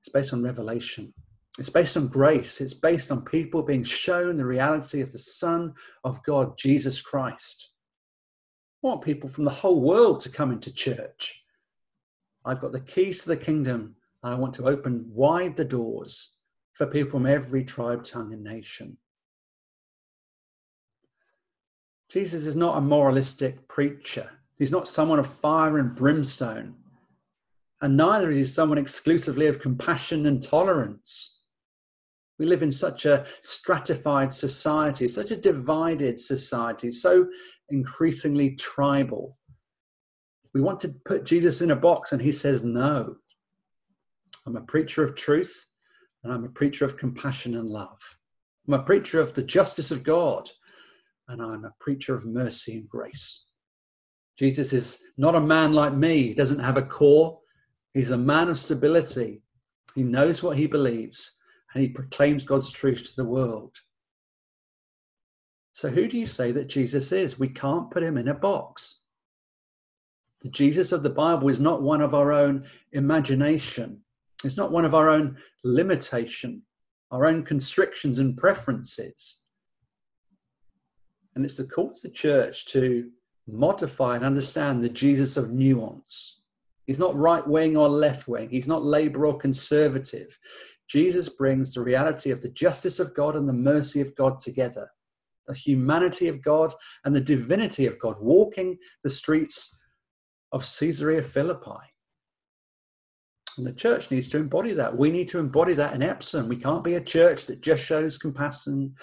it's 0.00 0.08
based 0.08 0.32
on 0.32 0.42
revelation. 0.42 1.12
It's 1.58 1.68
based 1.68 1.96
on 1.96 2.08
grace. 2.08 2.60
It's 2.60 2.72
based 2.72 3.12
on 3.12 3.22
people 3.22 3.62
being 3.62 3.84
shown 3.84 4.38
the 4.38 4.46
reality 4.46 5.02
of 5.02 5.12
the 5.12 5.18
Son 5.18 5.74
of 6.04 6.22
God, 6.24 6.56
Jesus 6.56 7.02
Christ. 7.02 7.74
I 8.82 8.86
want 8.86 9.02
people 9.02 9.28
from 9.28 9.44
the 9.44 9.50
whole 9.50 9.82
world 9.82 10.20
to 10.20 10.30
come 10.30 10.52
into 10.52 10.72
church. 10.72 11.44
I've 12.46 12.62
got 12.62 12.72
the 12.72 12.80
keys 12.80 13.22
to 13.22 13.28
the 13.28 13.36
kingdom, 13.36 13.96
and 14.22 14.34
I 14.34 14.38
want 14.38 14.54
to 14.54 14.68
open 14.68 15.04
wide 15.10 15.56
the 15.56 15.64
doors 15.66 16.36
for 16.72 16.86
people 16.86 17.18
from 17.18 17.26
every 17.26 17.62
tribe, 17.62 18.04
tongue, 18.04 18.32
and 18.32 18.42
nation. 18.42 18.96
Jesus 22.10 22.44
is 22.44 22.56
not 22.56 22.76
a 22.76 22.80
moralistic 22.80 23.68
preacher. 23.68 24.30
He's 24.58 24.72
not 24.72 24.88
someone 24.88 25.20
of 25.20 25.28
fire 25.28 25.78
and 25.78 25.94
brimstone. 25.94 26.74
And 27.80 27.96
neither 27.96 28.28
is 28.30 28.36
he 28.36 28.44
someone 28.44 28.78
exclusively 28.78 29.46
of 29.46 29.60
compassion 29.60 30.26
and 30.26 30.42
tolerance. 30.42 31.44
We 32.38 32.46
live 32.46 32.62
in 32.62 32.72
such 32.72 33.06
a 33.06 33.26
stratified 33.42 34.32
society, 34.32 35.06
such 35.08 35.30
a 35.30 35.36
divided 35.36 36.18
society, 36.18 36.90
so 36.90 37.28
increasingly 37.68 38.56
tribal. 38.56 39.38
We 40.52 40.60
want 40.60 40.80
to 40.80 40.94
put 41.04 41.24
Jesus 41.24 41.62
in 41.62 41.70
a 41.70 41.76
box, 41.76 42.12
and 42.12 42.20
he 42.20 42.32
says, 42.32 42.64
No. 42.64 43.16
I'm 44.46 44.56
a 44.56 44.62
preacher 44.62 45.04
of 45.04 45.14
truth, 45.14 45.66
and 46.24 46.32
I'm 46.32 46.44
a 46.44 46.48
preacher 46.48 46.84
of 46.84 46.96
compassion 46.96 47.56
and 47.56 47.68
love. 47.68 48.16
I'm 48.66 48.74
a 48.74 48.82
preacher 48.82 49.20
of 49.20 49.32
the 49.34 49.42
justice 49.42 49.90
of 49.90 50.02
God 50.02 50.50
and 51.30 51.40
I'm 51.40 51.64
a 51.64 51.74
preacher 51.80 52.14
of 52.14 52.26
mercy 52.26 52.78
and 52.78 52.88
grace. 52.88 53.46
Jesus 54.38 54.72
is 54.72 55.02
not 55.16 55.34
a 55.34 55.40
man 55.40 55.72
like 55.72 55.94
me, 55.94 56.28
he 56.28 56.34
doesn't 56.34 56.60
have 56.60 56.76
a 56.76 56.82
core. 56.82 57.38
He's 57.94 58.12
a 58.12 58.18
man 58.18 58.48
of 58.48 58.58
stability. 58.58 59.42
He 59.94 60.02
knows 60.02 60.42
what 60.42 60.56
he 60.56 60.66
believes 60.66 61.40
and 61.74 61.82
he 61.82 61.88
proclaims 61.88 62.44
God's 62.44 62.70
truth 62.70 63.04
to 63.04 63.16
the 63.16 63.28
world. 63.28 63.76
So, 65.72 65.88
who 65.88 66.08
do 66.08 66.18
you 66.18 66.26
say 66.26 66.52
that 66.52 66.68
Jesus 66.68 67.12
is? 67.12 67.38
We 67.38 67.48
can't 67.48 67.90
put 67.90 68.02
him 68.02 68.16
in 68.16 68.28
a 68.28 68.34
box. 68.34 69.04
The 70.42 70.48
Jesus 70.48 70.92
of 70.92 71.02
the 71.02 71.10
Bible 71.10 71.48
is 71.48 71.60
not 71.60 71.82
one 71.82 72.00
of 72.00 72.14
our 72.14 72.32
own 72.32 72.64
imagination, 72.92 74.00
it's 74.44 74.56
not 74.56 74.72
one 74.72 74.84
of 74.84 74.94
our 74.94 75.10
own 75.10 75.36
limitation, 75.64 76.62
our 77.10 77.26
own 77.26 77.44
constrictions 77.44 78.18
and 78.18 78.36
preferences. 78.36 79.44
And 81.34 81.44
it's 81.44 81.56
the 81.56 81.64
call 81.64 81.90
of 81.90 82.00
the 82.00 82.10
church 82.10 82.66
to 82.66 83.10
modify 83.46 84.16
and 84.16 84.24
understand 84.24 84.82
the 84.82 84.88
Jesus 84.88 85.36
of 85.36 85.52
nuance. 85.52 86.42
He's 86.86 86.98
not 86.98 87.16
right 87.16 87.46
wing 87.46 87.76
or 87.76 87.88
left 87.88 88.26
wing, 88.28 88.50
he's 88.50 88.68
not 88.68 88.84
labor 88.84 89.26
or 89.26 89.38
conservative. 89.38 90.38
Jesus 90.88 91.28
brings 91.28 91.72
the 91.72 91.82
reality 91.82 92.32
of 92.32 92.42
the 92.42 92.48
justice 92.50 92.98
of 92.98 93.14
God 93.14 93.36
and 93.36 93.48
the 93.48 93.52
mercy 93.52 94.00
of 94.00 94.14
God 94.16 94.40
together, 94.40 94.90
the 95.46 95.54
humanity 95.54 96.26
of 96.26 96.42
God 96.42 96.74
and 97.04 97.14
the 97.14 97.20
divinity 97.20 97.86
of 97.86 97.96
God, 98.00 98.16
walking 98.20 98.76
the 99.04 99.10
streets 99.10 99.80
of 100.50 100.62
Caesarea 100.62 101.22
Philippi. 101.22 101.78
And 103.56 103.66
the 103.66 103.72
church 103.72 104.10
needs 104.10 104.28
to 104.30 104.38
embody 104.38 104.72
that. 104.72 104.96
We 104.96 105.10
need 105.10 105.28
to 105.28 105.38
embody 105.38 105.74
that 105.74 105.94
in 105.94 106.02
Epsom. 106.02 106.48
We 106.48 106.56
can't 106.56 106.82
be 106.82 106.94
a 106.94 107.00
church 107.00 107.46
that 107.46 107.60
just 107.60 107.82
shows 107.84 108.18
compassion 108.18 108.94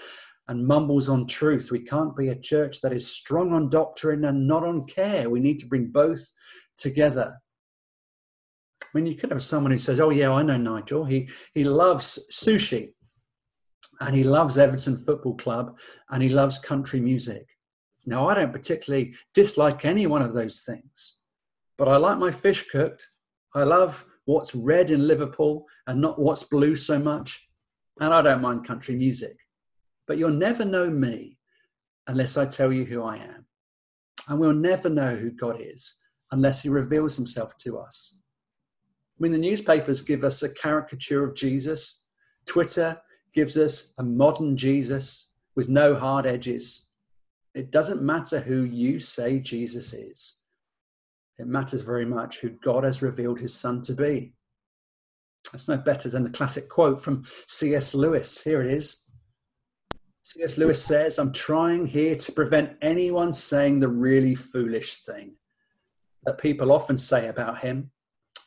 and 0.48 0.66
mumbles 0.66 1.10
on 1.10 1.28
truth. 1.28 1.72
We 1.72 1.80
can't 1.80 2.16
be 2.16 2.30
a 2.30 2.40
church 2.40 2.82
that 2.82 2.94
is 2.94 3.12
strong 3.12 3.54
on 3.54 3.70
doctrine 3.70 4.26
and 4.26 4.48
not 4.48 4.64
on 4.64 4.86
care. 4.86 5.30
We 5.30 5.40
need 5.40 5.60
to 5.60 5.68
bring 5.68 5.88
both 5.88 6.32
together. 6.78 7.38
I 8.84 8.88
mean, 8.94 9.06
you 9.06 9.16
could 9.16 9.32
have 9.32 9.44
someone 9.44 9.72
who 9.72 9.78
says, 9.78 10.00
Oh, 10.00 10.10
yeah, 10.10 10.32
I 10.32 10.44
know 10.44 10.58
Nigel. 10.58 11.06
He, 11.06 11.30
he 11.54 11.64
loves 11.64 12.30
sushi 12.32 12.94
and 14.00 14.16
he 14.16 14.24
loves 14.24 14.58
Everton 14.58 14.98
Football 14.98 15.36
Club 15.36 15.78
and 16.10 16.24
he 16.24 16.30
loves 16.30 16.60
country 16.60 17.00
music. 17.00 17.46
Now, 18.06 18.30
I 18.30 18.36
don't 18.36 18.54
particularly 18.54 19.16
dislike 19.34 19.84
any 19.84 20.08
one 20.08 20.22
of 20.22 20.34
those 20.34 20.62
things, 20.62 21.24
but 21.78 21.90
I 21.90 21.98
like 21.98 22.18
my 22.18 22.32
fish 22.32 22.70
cooked. 22.70 23.06
I 23.54 23.64
love 23.64 24.06
what's 24.26 24.56
red 24.56 24.92
in 24.92 25.08
Liverpool 25.08 25.66
and 25.88 26.00
not 26.00 26.20
what's 26.20 26.44
blue 26.44 26.76
so 26.76 27.00
much. 27.00 27.50
And 28.00 28.14
I 28.14 28.22
don't 28.22 28.42
mind 28.42 28.66
country 28.66 28.96
music. 28.96 29.36
But 30.08 30.18
you'll 30.18 30.32
never 30.32 30.66
know 30.66 30.90
me 30.90 31.38
unless 32.08 32.38
I 32.38 32.46
tell 32.46 32.72
you 32.72 32.86
who 32.86 33.04
I 33.04 33.18
am. 33.18 33.46
And 34.28 34.40
we'll 34.40 34.54
never 34.54 34.90
know 34.90 35.16
who 35.16 35.32
God 35.32 35.58
is 35.60 36.02
unless 36.32 36.62
he 36.62 36.70
reveals 36.70 37.16
himself 37.16 37.56
to 37.58 37.78
us. 37.80 38.24
I 39.18 39.24
mean, 39.24 39.32
the 39.32 39.38
newspapers 39.38 40.02
give 40.02 40.24
us 40.24 40.44
a 40.44 40.54
caricature 40.54 41.24
of 41.24 41.36
Jesus, 41.36 42.04
Twitter 42.46 43.00
gives 43.34 43.58
us 43.58 43.94
a 43.98 44.04
modern 44.04 44.58
Jesus 44.58 45.34
with 45.56 45.70
no 45.70 45.96
hard 45.96 46.26
edges. 46.26 46.92
It 47.56 47.72
doesn't 47.72 48.02
matter 48.02 48.40
who 48.40 48.64
you 48.64 49.00
say 49.00 49.40
Jesus 49.40 49.94
is, 49.94 50.42
it 51.40 51.48
matters 51.48 51.82
very 51.82 52.06
much 52.06 52.40
who 52.40 52.50
God 52.50 52.84
has 52.84 53.02
revealed 53.02 53.40
his 53.40 53.54
son 53.54 53.82
to 53.84 53.94
be. 53.94 54.34
That's 55.52 55.68
no 55.68 55.78
better 55.78 56.10
than 56.10 56.24
the 56.24 56.30
classic 56.30 56.68
quote 56.68 57.02
from 57.02 57.24
C.S. 57.48 57.94
Lewis. 57.96 58.44
Here 58.44 58.62
it 58.62 58.72
is. 58.72 59.07
C.S. 60.30 60.58
Lewis 60.58 60.84
says, 60.84 61.20
I'm 61.20 61.32
trying 61.32 61.88
here 61.88 62.14
to 62.14 62.32
prevent 62.34 62.76
anyone 62.82 63.32
saying 63.32 63.80
the 63.80 63.88
really 63.88 64.36
foolish 64.36 65.06
thing 65.06 65.38
that 66.26 66.38
people 66.38 66.74
often 66.74 66.98
say 66.98 67.30
about 67.30 67.60
him. 67.60 67.92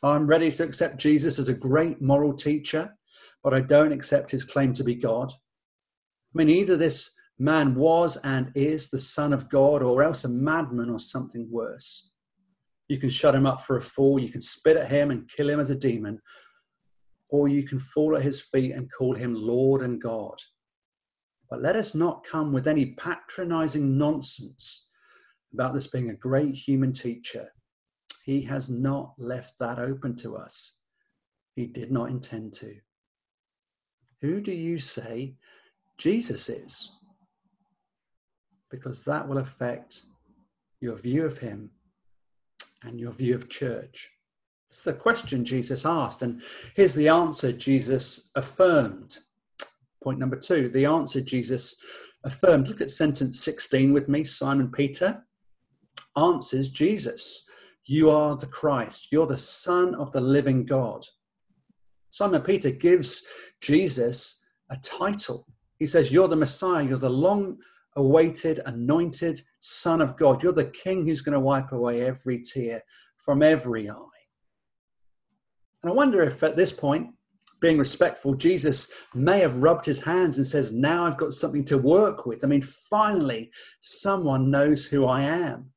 I'm 0.03 0.27
ready 0.27 0.51
to 0.51 0.63
accept 0.63 0.99
Jesus 0.99 1.39
as 1.39 1.49
a 1.49 1.55
great 1.55 1.99
moral 1.99 2.33
teacher, 2.33 2.95
but 3.43 3.55
I 3.55 3.61
don't 3.61 3.91
accept 3.91 4.29
his 4.29 4.45
claim 4.45 4.73
to 4.73 4.83
be 4.83 4.93
God. 4.93 5.31
I 5.31 6.35
mean, 6.35 6.51
either 6.51 6.77
this 6.77 7.19
man 7.39 7.73
was 7.73 8.15
and 8.17 8.51
is 8.53 8.91
the 8.91 8.99
Son 8.99 9.33
of 9.33 9.49
God, 9.49 9.81
or 9.81 10.03
else 10.03 10.23
a 10.23 10.29
madman 10.29 10.91
or 10.91 10.99
something 10.99 11.49
worse. 11.49 12.13
You 12.89 12.99
can 12.99 13.09
shut 13.09 13.33
him 13.33 13.47
up 13.47 13.63
for 13.63 13.77
a 13.77 13.81
fool, 13.81 14.19
you 14.19 14.29
can 14.29 14.43
spit 14.43 14.77
at 14.77 14.91
him 14.91 15.09
and 15.09 15.27
kill 15.27 15.49
him 15.49 15.59
as 15.59 15.71
a 15.71 15.75
demon, 15.75 16.21
or 17.29 17.47
you 17.47 17.63
can 17.63 17.79
fall 17.79 18.15
at 18.15 18.21
his 18.21 18.39
feet 18.39 18.71
and 18.71 18.87
call 18.95 19.15
him 19.15 19.33
Lord 19.33 19.81
and 19.81 19.99
God. 19.99 20.39
But 21.51 21.61
let 21.61 21.75
us 21.75 21.93
not 21.93 22.23
come 22.23 22.53
with 22.53 22.65
any 22.65 22.95
patronizing 22.97 23.97
nonsense 23.97 24.89
about 25.53 25.73
this 25.73 25.87
being 25.87 26.09
a 26.09 26.15
great 26.15 26.55
human 26.55 26.93
teacher. 26.93 27.49
He 28.23 28.41
has 28.43 28.69
not 28.69 29.13
left 29.17 29.59
that 29.59 29.77
open 29.77 30.15
to 30.17 30.37
us. 30.37 30.79
He 31.55 31.65
did 31.65 31.91
not 31.91 32.09
intend 32.09 32.53
to. 32.53 32.75
Who 34.21 34.39
do 34.39 34.53
you 34.53 34.79
say 34.79 35.35
Jesus 35.97 36.47
is? 36.47 36.89
Because 38.69 39.03
that 39.03 39.27
will 39.27 39.39
affect 39.39 40.03
your 40.79 40.95
view 40.95 41.25
of 41.25 41.37
him 41.37 41.71
and 42.83 42.97
your 42.97 43.11
view 43.11 43.35
of 43.35 43.49
church. 43.49 44.09
It's 44.69 44.83
the 44.83 44.93
question 44.93 45.43
Jesus 45.43 45.85
asked, 45.85 46.21
and 46.21 46.41
here's 46.75 46.95
the 46.95 47.09
answer 47.09 47.51
Jesus 47.51 48.31
affirmed. 48.35 49.17
Point 50.03 50.19
number 50.19 50.35
two 50.35 50.69
the 50.69 50.85
answer 50.85 51.21
Jesus 51.21 51.79
affirmed. 52.23 52.67
Look 52.67 52.81
at 52.81 52.89
sentence 52.89 53.43
16 53.43 53.93
with 53.93 54.09
me. 54.09 54.23
Simon 54.23 54.71
Peter 54.71 55.23
answers 56.17 56.69
Jesus, 56.69 57.45
You 57.85 58.09
are 58.09 58.35
the 58.35 58.47
Christ, 58.47 59.11
you're 59.11 59.27
the 59.27 59.37
Son 59.37 59.95
of 59.95 60.11
the 60.11 60.21
living 60.21 60.65
God. 60.65 61.05
Simon 62.11 62.41
Peter 62.41 62.71
gives 62.71 63.25
Jesus 63.61 64.43
a 64.69 64.77
title. 64.77 65.45
He 65.79 65.85
says, 65.85 66.11
You're 66.11 66.27
the 66.27 66.35
Messiah, 66.35 66.83
you're 66.83 66.97
the 66.97 67.09
long 67.09 67.57
awaited, 67.95 68.59
anointed 68.65 69.41
Son 69.59 70.01
of 70.01 70.17
God. 70.17 70.41
You're 70.41 70.53
the 70.53 70.65
King 70.65 71.05
who's 71.05 71.21
going 71.21 71.33
to 71.33 71.39
wipe 71.39 71.71
away 71.71 72.01
every 72.01 72.41
tear 72.41 72.81
from 73.17 73.43
every 73.43 73.89
eye. 73.89 73.95
And 75.83 75.91
I 75.91 75.93
wonder 75.93 76.21
if 76.21 76.43
at 76.43 76.55
this 76.55 76.71
point, 76.71 77.07
being 77.61 77.77
respectful, 77.77 78.33
Jesus 78.33 78.91
may 79.13 79.39
have 79.39 79.57
rubbed 79.57 79.85
his 79.85 80.03
hands 80.03 80.37
and 80.37 80.45
says, 80.45 80.73
Now 80.73 81.05
I've 81.05 81.17
got 81.17 81.33
something 81.33 81.63
to 81.65 81.77
work 81.77 82.25
with. 82.25 82.43
I 82.43 82.47
mean, 82.47 82.63
finally, 82.63 83.51
someone 83.79 84.51
knows 84.51 84.85
who 84.85 85.05
I 85.05 85.21
am. 85.21 85.71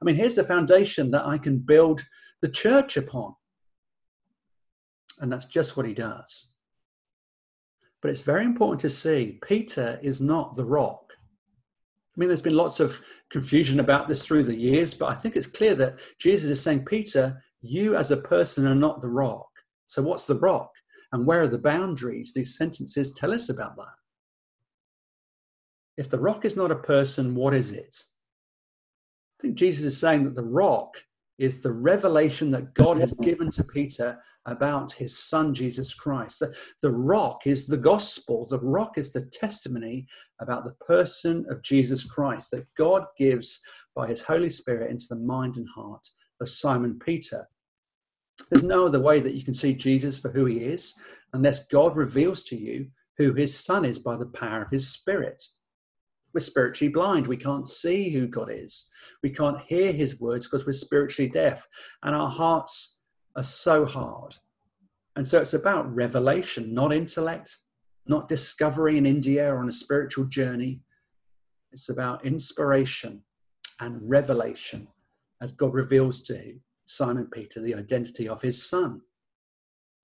I 0.00 0.04
mean, 0.04 0.14
here's 0.14 0.36
the 0.36 0.44
foundation 0.44 1.10
that 1.10 1.26
I 1.26 1.38
can 1.38 1.58
build 1.58 2.04
the 2.42 2.48
church 2.48 2.96
upon. 2.96 3.34
And 5.18 5.32
that's 5.32 5.46
just 5.46 5.76
what 5.76 5.86
he 5.86 5.94
does. 5.94 6.52
But 8.00 8.10
it's 8.10 8.22
very 8.22 8.44
important 8.44 8.80
to 8.80 8.90
see 8.90 9.38
Peter 9.46 9.98
is 10.02 10.20
not 10.20 10.56
the 10.56 10.64
rock. 10.64 11.12
I 12.16 12.20
mean, 12.20 12.28
there's 12.28 12.42
been 12.42 12.56
lots 12.56 12.80
of 12.80 13.00
confusion 13.30 13.80
about 13.80 14.08
this 14.08 14.26
through 14.26 14.44
the 14.44 14.56
years, 14.56 14.94
but 14.94 15.10
I 15.10 15.14
think 15.14 15.36
it's 15.36 15.46
clear 15.46 15.74
that 15.76 15.98
Jesus 16.18 16.50
is 16.50 16.62
saying, 16.62 16.84
Peter, 16.84 17.42
you 17.62 17.96
as 17.96 18.10
a 18.10 18.16
person 18.16 18.66
are 18.66 18.74
not 18.74 19.02
the 19.02 19.08
rock. 19.08 19.48
So, 19.86 20.02
what's 20.02 20.24
the 20.24 20.38
rock? 20.38 20.70
And 21.12 21.26
where 21.26 21.42
are 21.42 21.48
the 21.48 21.58
boundaries? 21.58 22.32
These 22.32 22.56
sentences 22.56 23.12
tell 23.12 23.32
us 23.32 23.48
about 23.48 23.76
that. 23.76 23.94
If 25.96 26.08
the 26.08 26.20
rock 26.20 26.44
is 26.44 26.56
not 26.56 26.70
a 26.70 26.76
person, 26.76 27.34
what 27.34 27.52
is 27.52 27.72
it? 27.72 28.02
I 29.38 29.42
think 29.42 29.56
Jesus 29.56 29.84
is 29.84 29.98
saying 29.98 30.24
that 30.24 30.36
the 30.36 30.44
rock 30.44 31.02
is 31.38 31.62
the 31.62 31.72
revelation 31.72 32.50
that 32.50 32.74
God 32.74 32.98
has 33.00 33.14
given 33.14 33.48
to 33.50 33.64
Peter 33.64 34.18
about 34.46 34.92
his 34.92 35.18
son, 35.18 35.54
Jesus 35.54 35.94
Christ. 35.94 36.40
The, 36.40 36.54
the 36.82 36.90
rock 36.90 37.46
is 37.46 37.66
the 37.66 37.76
gospel, 37.76 38.46
the 38.48 38.58
rock 38.60 38.98
is 38.98 39.12
the 39.12 39.22
testimony 39.32 40.06
about 40.40 40.64
the 40.64 40.74
person 40.84 41.46
of 41.48 41.62
Jesus 41.62 42.04
Christ 42.04 42.50
that 42.50 42.66
God 42.76 43.04
gives 43.16 43.62
by 43.94 44.06
his 44.06 44.22
Holy 44.22 44.50
Spirit 44.50 44.90
into 44.90 45.06
the 45.08 45.20
mind 45.20 45.56
and 45.56 45.68
heart 45.74 46.06
of 46.40 46.48
Simon 46.48 46.98
Peter. 46.98 47.46
There's 48.48 48.62
no 48.62 48.86
other 48.86 49.00
way 49.00 49.20
that 49.20 49.34
you 49.34 49.44
can 49.44 49.54
see 49.54 49.74
Jesus 49.74 50.18
for 50.18 50.30
who 50.30 50.46
he 50.46 50.58
is 50.58 50.98
unless 51.32 51.66
God 51.66 51.96
reveals 51.96 52.42
to 52.44 52.56
you 52.56 52.88
who 53.18 53.34
his 53.34 53.58
son 53.58 53.84
is 53.84 53.98
by 53.98 54.16
the 54.16 54.26
power 54.26 54.62
of 54.62 54.70
his 54.70 54.88
spirit. 54.88 55.42
We're 56.32 56.40
spiritually 56.40 56.92
blind. 56.92 57.26
We 57.26 57.36
can't 57.36 57.68
see 57.68 58.10
who 58.10 58.26
God 58.26 58.50
is. 58.50 58.90
We 59.22 59.30
can't 59.30 59.60
hear 59.66 59.92
his 59.92 60.20
words 60.20 60.46
because 60.46 60.64
we're 60.64 60.72
spiritually 60.72 61.28
deaf 61.28 61.66
and 62.02 62.14
our 62.14 62.30
hearts 62.30 63.00
are 63.36 63.42
so 63.42 63.84
hard. 63.84 64.36
And 65.16 65.26
so 65.26 65.40
it's 65.40 65.54
about 65.54 65.92
revelation, 65.94 66.72
not 66.72 66.92
intellect, 66.92 67.58
not 68.06 68.28
discovery 68.28 68.96
in 68.96 69.06
India 69.06 69.52
or 69.52 69.58
on 69.58 69.68
a 69.68 69.72
spiritual 69.72 70.24
journey. 70.24 70.80
It's 71.72 71.90
about 71.90 72.24
inspiration 72.24 73.22
and 73.80 73.98
revelation 74.02 74.88
as 75.40 75.52
God 75.52 75.74
reveals 75.74 76.22
to 76.24 76.54
Simon 76.90 77.28
Peter 77.32 77.60
the 77.60 77.74
identity 77.74 78.28
of 78.28 78.42
his 78.42 78.68
son. 78.68 79.00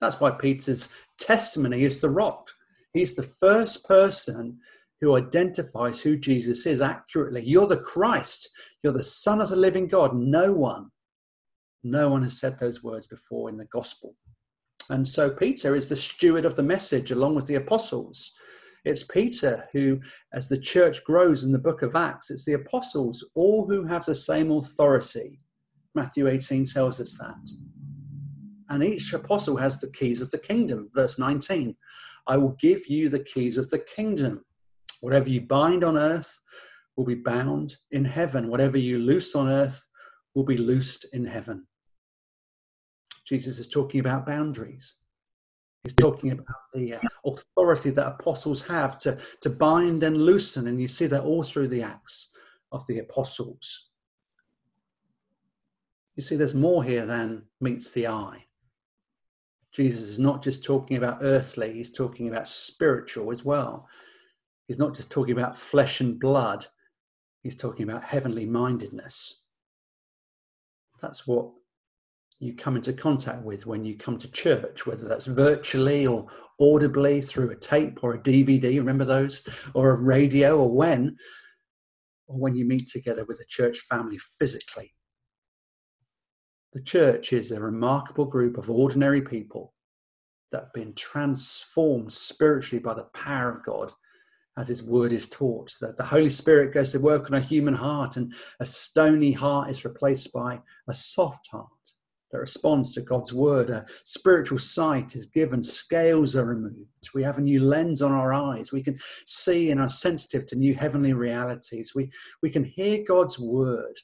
That's 0.00 0.20
why 0.20 0.30
Peter's 0.30 0.94
testimony 1.18 1.82
is 1.82 2.00
the 2.00 2.10
rock. 2.10 2.50
He's 2.92 3.14
the 3.14 3.22
first 3.22 3.86
person 3.86 4.58
who 5.00 5.16
identifies 5.16 6.00
who 6.00 6.16
Jesus 6.16 6.64
is 6.66 6.80
accurately. 6.80 7.42
You're 7.42 7.66
the 7.66 7.76
Christ. 7.76 8.48
You're 8.82 8.92
the 8.92 9.02
Son 9.02 9.40
of 9.40 9.50
the 9.50 9.56
living 9.56 9.88
God. 9.88 10.14
No 10.14 10.52
one, 10.52 10.90
no 11.82 12.08
one 12.08 12.22
has 12.22 12.38
said 12.38 12.58
those 12.58 12.82
words 12.82 13.06
before 13.06 13.48
in 13.48 13.56
the 13.56 13.66
gospel. 13.66 14.14
And 14.88 15.06
so 15.06 15.28
Peter 15.28 15.74
is 15.74 15.88
the 15.88 15.96
steward 15.96 16.44
of 16.44 16.56
the 16.56 16.62
message 16.62 17.10
along 17.10 17.34
with 17.34 17.46
the 17.46 17.56
apostles. 17.56 18.32
It's 18.84 19.02
Peter 19.02 19.68
who, 19.72 20.00
as 20.32 20.48
the 20.48 20.58
church 20.58 21.02
grows 21.04 21.42
in 21.42 21.50
the 21.50 21.58
book 21.58 21.82
of 21.82 21.96
Acts, 21.96 22.30
it's 22.30 22.44
the 22.44 22.52
apostles, 22.52 23.28
all 23.34 23.66
who 23.68 23.84
have 23.84 24.04
the 24.04 24.14
same 24.14 24.52
authority 24.52 25.40
Matthew 25.96 26.28
18 26.28 26.66
tells 26.66 27.00
us 27.00 27.16
that. 27.18 27.50
And 28.68 28.84
each 28.84 29.14
apostle 29.14 29.56
has 29.56 29.80
the 29.80 29.90
keys 29.90 30.20
of 30.20 30.30
the 30.30 30.38
kingdom. 30.38 30.90
Verse 30.94 31.18
19 31.18 31.74
I 32.28 32.36
will 32.36 32.56
give 32.60 32.86
you 32.86 33.08
the 33.08 33.20
keys 33.20 33.56
of 33.56 33.70
the 33.70 33.78
kingdom. 33.78 34.44
Whatever 35.00 35.30
you 35.30 35.40
bind 35.40 35.84
on 35.84 35.96
earth 35.96 36.38
will 36.96 37.06
be 37.06 37.14
bound 37.14 37.76
in 37.92 38.04
heaven. 38.04 38.50
Whatever 38.50 38.76
you 38.76 38.98
loose 38.98 39.34
on 39.34 39.48
earth 39.48 39.86
will 40.34 40.44
be 40.44 40.58
loosed 40.58 41.06
in 41.14 41.24
heaven. 41.24 41.66
Jesus 43.26 43.58
is 43.58 43.68
talking 43.68 44.00
about 44.00 44.26
boundaries. 44.26 45.00
He's 45.82 45.94
talking 45.94 46.32
about 46.32 46.62
the 46.74 46.94
uh, 46.94 47.00
authority 47.24 47.90
that 47.90 48.06
apostles 48.06 48.66
have 48.66 48.98
to, 48.98 49.18
to 49.40 49.50
bind 49.50 50.02
and 50.02 50.16
loosen. 50.18 50.66
And 50.66 50.80
you 50.80 50.88
see 50.88 51.06
that 51.06 51.22
all 51.22 51.42
through 51.42 51.68
the 51.68 51.82
Acts 51.82 52.34
of 52.72 52.86
the 52.86 52.98
apostles. 52.98 53.92
You 56.16 56.22
see, 56.22 56.36
there's 56.36 56.54
more 56.54 56.82
here 56.82 57.04
than 57.04 57.44
meets 57.60 57.90
the 57.90 58.08
eye. 58.08 58.44
Jesus 59.72 60.02
is 60.04 60.18
not 60.18 60.42
just 60.42 60.64
talking 60.64 60.96
about 60.96 61.18
earthly, 61.20 61.74
he's 61.74 61.92
talking 61.92 62.28
about 62.28 62.48
spiritual 62.48 63.30
as 63.30 63.44
well. 63.44 63.86
He's 64.66 64.78
not 64.78 64.96
just 64.96 65.10
talking 65.10 65.36
about 65.36 65.58
flesh 65.58 66.00
and 66.00 66.18
blood, 66.18 66.64
he's 67.42 67.56
talking 67.56 67.88
about 67.88 68.02
heavenly 68.02 68.46
mindedness. 68.46 69.44
That's 71.02 71.26
what 71.26 71.50
you 72.38 72.54
come 72.54 72.76
into 72.76 72.94
contact 72.94 73.42
with 73.42 73.66
when 73.66 73.84
you 73.84 73.96
come 73.96 74.18
to 74.18 74.32
church, 74.32 74.86
whether 74.86 75.06
that's 75.06 75.26
virtually 75.26 76.06
or 76.06 76.26
audibly 76.58 77.20
through 77.20 77.50
a 77.50 77.56
tape 77.56 78.02
or 78.02 78.14
a 78.14 78.18
DVD, 78.18 78.78
remember 78.78 79.04
those, 79.04 79.46
or 79.74 79.90
a 79.90 80.00
radio, 80.00 80.58
or 80.58 80.70
when, 80.70 81.16
or 82.26 82.38
when 82.38 82.56
you 82.56 82.64
meet 82.64 82.88
together 82.88 83.26
with 83.26 83.40
a 83.40 83.46
church 83.46 83.80
family 83.80 84.18
physically. 84.38 84.95
The 86.76 86.82
church 86.82 87.32
is 87.32 87.52
a 87.52 87.60
remarkable 87.62 88.26
group 88.26 88.58
of 88.58 88.68
ordinary 88.68 89.22
people 89.22 89.72
that 90.52 90.64
have 90.64 90.72
been 90.74 90.92
transformed 90.92 92.12
spiritually 92.12 92.82
by 92.82 92.92
the 92.92 93.08
power 93.14 93.50
of 93.50 93.64
God 93.64 93.90
as 94.58 94.68
His 94.68 94.82
word 94.82 95.10
is 95.10 95.30
taught. 95.30 95.74
That 95.80 95.96
the 95.96 96.04
Holy 96.04 96.28
Spirit 96.28 96.74
goes 96.74 96.92
to 96.92 96.98
work 97.00 97.30
on 97.30 97.38
a 97.38 97.40
human 97.40 97.72
heart, 97.72 98.18
and 98.18 98.34
a 98.60 98.66
stony 98.66 99.32
heart 99.32 99.70
is 99.70 99.86
replaced 99.86 100.34
by 100.34 100.60
a 100.86 100.92
soft 100.92 101.48
heart 101.50 101.70
that 102.30 102.40
responds 102.40 102.92
to 102.92 103.00
God's 103.00 103.32
word. 103.32 103.70
A 103.70 103.86
spiritual 104.04 104.58
sight 104.58 105.16
is 105.16 105.24
given, 105.24 105.62
scales 105.62 106.36
are 106.36 106.44
removed. 106.44 107.08
We 107.14 107.22
have 107.22 107.38
a 107.38 107.40
new 107.40 107.60
lens 107.60 108.02
on 108.02 108.12
our 108.12 108.34
eyes. 108.34 108.70
We 108.70 108.82
can 108.82 108.98
see 109.24 109.70
and 109.70 109.80
are 109.80 109.88
sensitive 109.88 110.46
to 110.48 110.56
new 110.56 110.74
heavenly 110.74 111.14
realities. 111.14 111.94
We, 111.94 112.10
we 112.42 112.50
can 112.50 112.64
hear 112.64 113.02
God's 113.02 113.38
word 113.38 113.98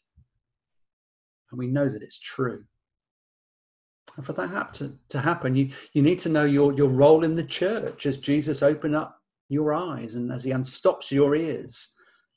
and 1.52 1.58
we 1.58 1.68
know 1.68 1.88
that 1.88 2.02
it's 2.02 2.18
true. 2.18 2.64
And 4.16 4.26
for 4.26 4.32
that 4.32 4.74
to, 4.74 4.98
to 5.10 5.20
happen, 5.20 5.54
you, 5.54 5.70
you 5.92 6.02
need 6.02 6.18
to 6.20 6.28
know 6.28 6.44
your, 6.44 6.72
your 6.72 6.88
role 6.88 7.24
in 7.24 7.36
the 7.36 7.44
church 7.44 8.06
as 8.06 8.18
Jesus 8.18 8.62
opened 8.62 8.96
up 8.96 9.20
your 9.48 9.72
eyes 9.72 10.16
and 10.16 10.32
as 10.32 10.44
he 10.44 10.50
unstops 10.50 11.10
your 11.10 11.36
ears. 11.36 11.94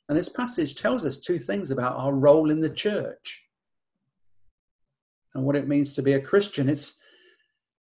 And 0.08 0.18
this 0.18 0.30
passage 0.30 0.76
tells 0.76 1.06
us 1.06 1.20
two 1.20 1.40
things 1.40 1.72
about 1.72 1.96
our 1.96 2.14
role 2.14 2.52
in 2.52 2.62
the 2.62 2.70
church 2.70 3.44
and 5.34 5.44
what 5.44 5.56
it 5.56 5.68
means 5.68 5.94
to 5.94 6.04
be 6.04 6.14
a 6.14 6.22
Christian. 6.22 6.70
It's, 6.70 7.02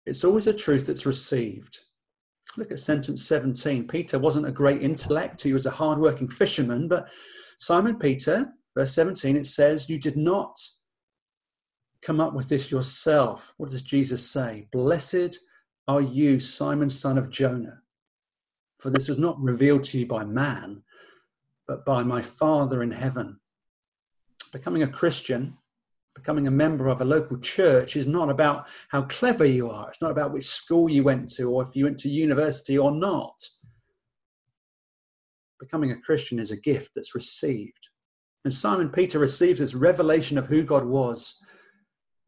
it's 0.06 0.24
always 0.24 0.46
a 0.46 0.52
truth 0.52 0.86
that's 0.86 1.06
received. 1.06 1.78
Look 2.56 2.72
at 2.72 2.80
sentence 2.80 3.24
17. 3.24 3.88
Peter 3.88 4.18
wasn't 4.18 4.46
a 4.46 4.52
great 4.52 4.82
intellect, 4.82 5.42
he 5.42 5.52
was 5.52 5.66
a 5.66 5.70
hardworking 5.70 6.28
fisherman, 6.28 6.88
but 6.88 7.08
Simon 7.58 7.96
Peter, 7.96 8.48
verse 8.76 8.92
17, 8.92 9.36
it 9.36 9.46
says, 9.46 9.88
You 9.88 9.98
did 9.98 10.16
not 10.16 10.60
come 12.02 12.20
up 12.20 12.34
with 12.34 12.48
this 12.48 12.70
yourself. 12.70 13.52
What 13.56 13.70
does 13.70 13.82
Jesus 13.82 14.28
say? 14.28 14.68
Blessed 14.72 15.38
are 15.88 16.00
you, 16.00 16.40
Simon, 16.40 16.88
son 16.88 17.18
of 17.18 17.30
Jonah, 17.30 17.80
for 18.78 18.90
this 18.90 19.08
was 19.08 19.18
not 19.18 19.40
revealed 19.40 19.84
to 19.84 19.98
you 19.98 20.06
by 20.06 20.24
man, 20.24 20.82
but 21.66 21.84
by 21.84 22.02
my 22.02 22.22
Father 22.22 22.82
in 22.82 22.90
heaven. 22.90 23.40
Becoming 24.52 24.82
a 24.82 24.88
Christian 24.88 25.56
becoming 26.14 26.46
a 26.46 26.50
member 26.50 26.88
of 26.88 27.00
a 27.00 27.04
local 27.04 27.38
church 27.38 27.96
is 27.96 28.06
not 28.06 28.28
about 28.28 28.68
how 28.88 29.02
clever 29.02 29.44
you 29.44 29.70
are. 29.70 29.88
It's 29.88 30.02
not 30.02 30.10
about 30.10 30.32
which 30.32 30.46
school 30.46 30.90
you 30.90 31.02
went 31.02 31.30
to 31.34 31.50
or 31.50 31.62
if 31.62 31.74
you 31.74 31.84
went 31.84 31.98
to 32.00 32.08
university 32.08 32.76
or 32.76 32.92
not. 32.92 33.42
Becoming 35.58 35.92
a 35.92 36.00
Christian 36.00 36.38
is 36.38 36.50
a 36.50 36.60
gift 36.60 36.90
that's 36.94 37.14
received. 37.14 37.88
And 38.44 38.52
Simon 38.52 38.88
Peter 38.90 39.18
receives 39.18 39.60
this 39.60 39.74
revelation 39.74 40.38
of 40.38 40.46
who 40.46 40.62
God 40.62 40.84
was, 40.84 41.44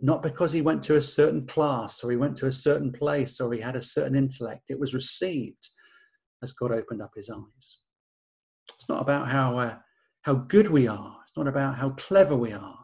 not 0.02 0.22
because 0.22 0.52
he 0.52 0.60
went 0.60 0.82
to 0.82 0.96
a 0.96 1.00
certain 1.00 1.46
class 1.46 2.04
or 2.04 2.10
he 2.10 2.16
went 2.16 2.36
to 2.36 2.46
a 2.46 2.52
certain 2.52 2.92
place 2.92 3.40
or 3.40 3.52
he 3.52 3.60
had 3.60 3.76
a 3.76 3.80
certain 3.80 4.16
intellect. 4.16 4.70
It 4.70 4.80
was 4.80 4.94
received 4.94 5.68
as 6.42 6.52
God 6.52 6.72
opened 6.72 7.00
up 7.00 7.12
his 7.14 7.30
eyes. 7.30 7.78
It's 8.74 8.88
not 8.88 9.00
about 9.00 9.28
how, 9.28 9.56
uh, 9.56 9.76
how 10.22 10.34
good 10.34 10.68
we 10.68 10.88
are, 10.88 11.16
it's 11.22 11.36
not 11.36 11.48
about 11.48 11.76
how 11.76 11.90
clever 11.90 12.36
we 12.36 12.52
are 12.52 12.82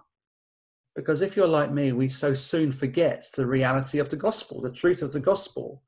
because 0.98 1.22
if 1.22 1.36
you're 1.36 1.46
like 1.46 1.70
me, 1.70 1.92
we 1.92 2.08
so 2.08 2.34
soon 2.34 2.72
forget 2.72 3.24
the 3.36 3.46
reality 3.46 4.00
of 4.00 4.08
the 4.08 4.16
gospel, 4.16 4.60
the 4.60 4.72
truth 4.72 5.00
of 5.00 5.12
the 5.12 5.20
gospel. 5.20 5.84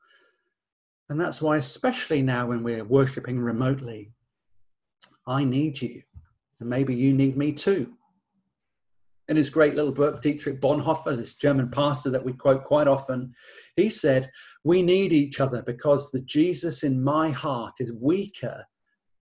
And 1.09 1.21
that's 1.21 1.43
why, 1.43 1.57
especially 1.57 2.23
now 2.23 2.47
when 2.47 2.62
we're 2.62 2.85
worshipping 2.85 3.40
remotely, 3.40 4.12
I 5.27 5.43
need 5.43 5.83
you. 5.83 6.01
And 6.61 6.71
maybe 6.71 6.95
you 6.95 7.12
need 7.12 7.37
me 7.37 7.51
too. 7.51 7.93
In 9.31 9.37
his 9.37 9.49
great 9.49 9.77
little 9.77 9.93
book, 9.93 10.21
Dietrich 10.21 10.61
Bonhoeffer, 10.61 11.16
this 11.16 11.37
German 11.37 11.71
pastor 11.71 12.11
that 12.11 12.25
we 12.25 12.33
quote 12.33 12.64
quite 12.64 12.88
often, 12.88 13.33
he 13.77 13.88
said, 13.88 14.29
We 14.64 14.83
need 14.83 15.12
each 15.12 15.38
other 15.38 15.62
because 15.62 16.11
the 16.11 16.23
Jesus 16.23 16.83
in 16.83 17.01
my 17.01 17.31
heart 17.31 17.75
is 17.79 17.93
weaker 17.93 18.66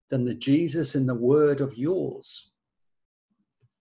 than 0.08 0.24
the 0.24 0.36
Jesus 0.36 0.94
in 0.94 1.06
the 1.06 1.14
word 1.16 1.60
of 1.60 1.76
yours. 1.76 2.52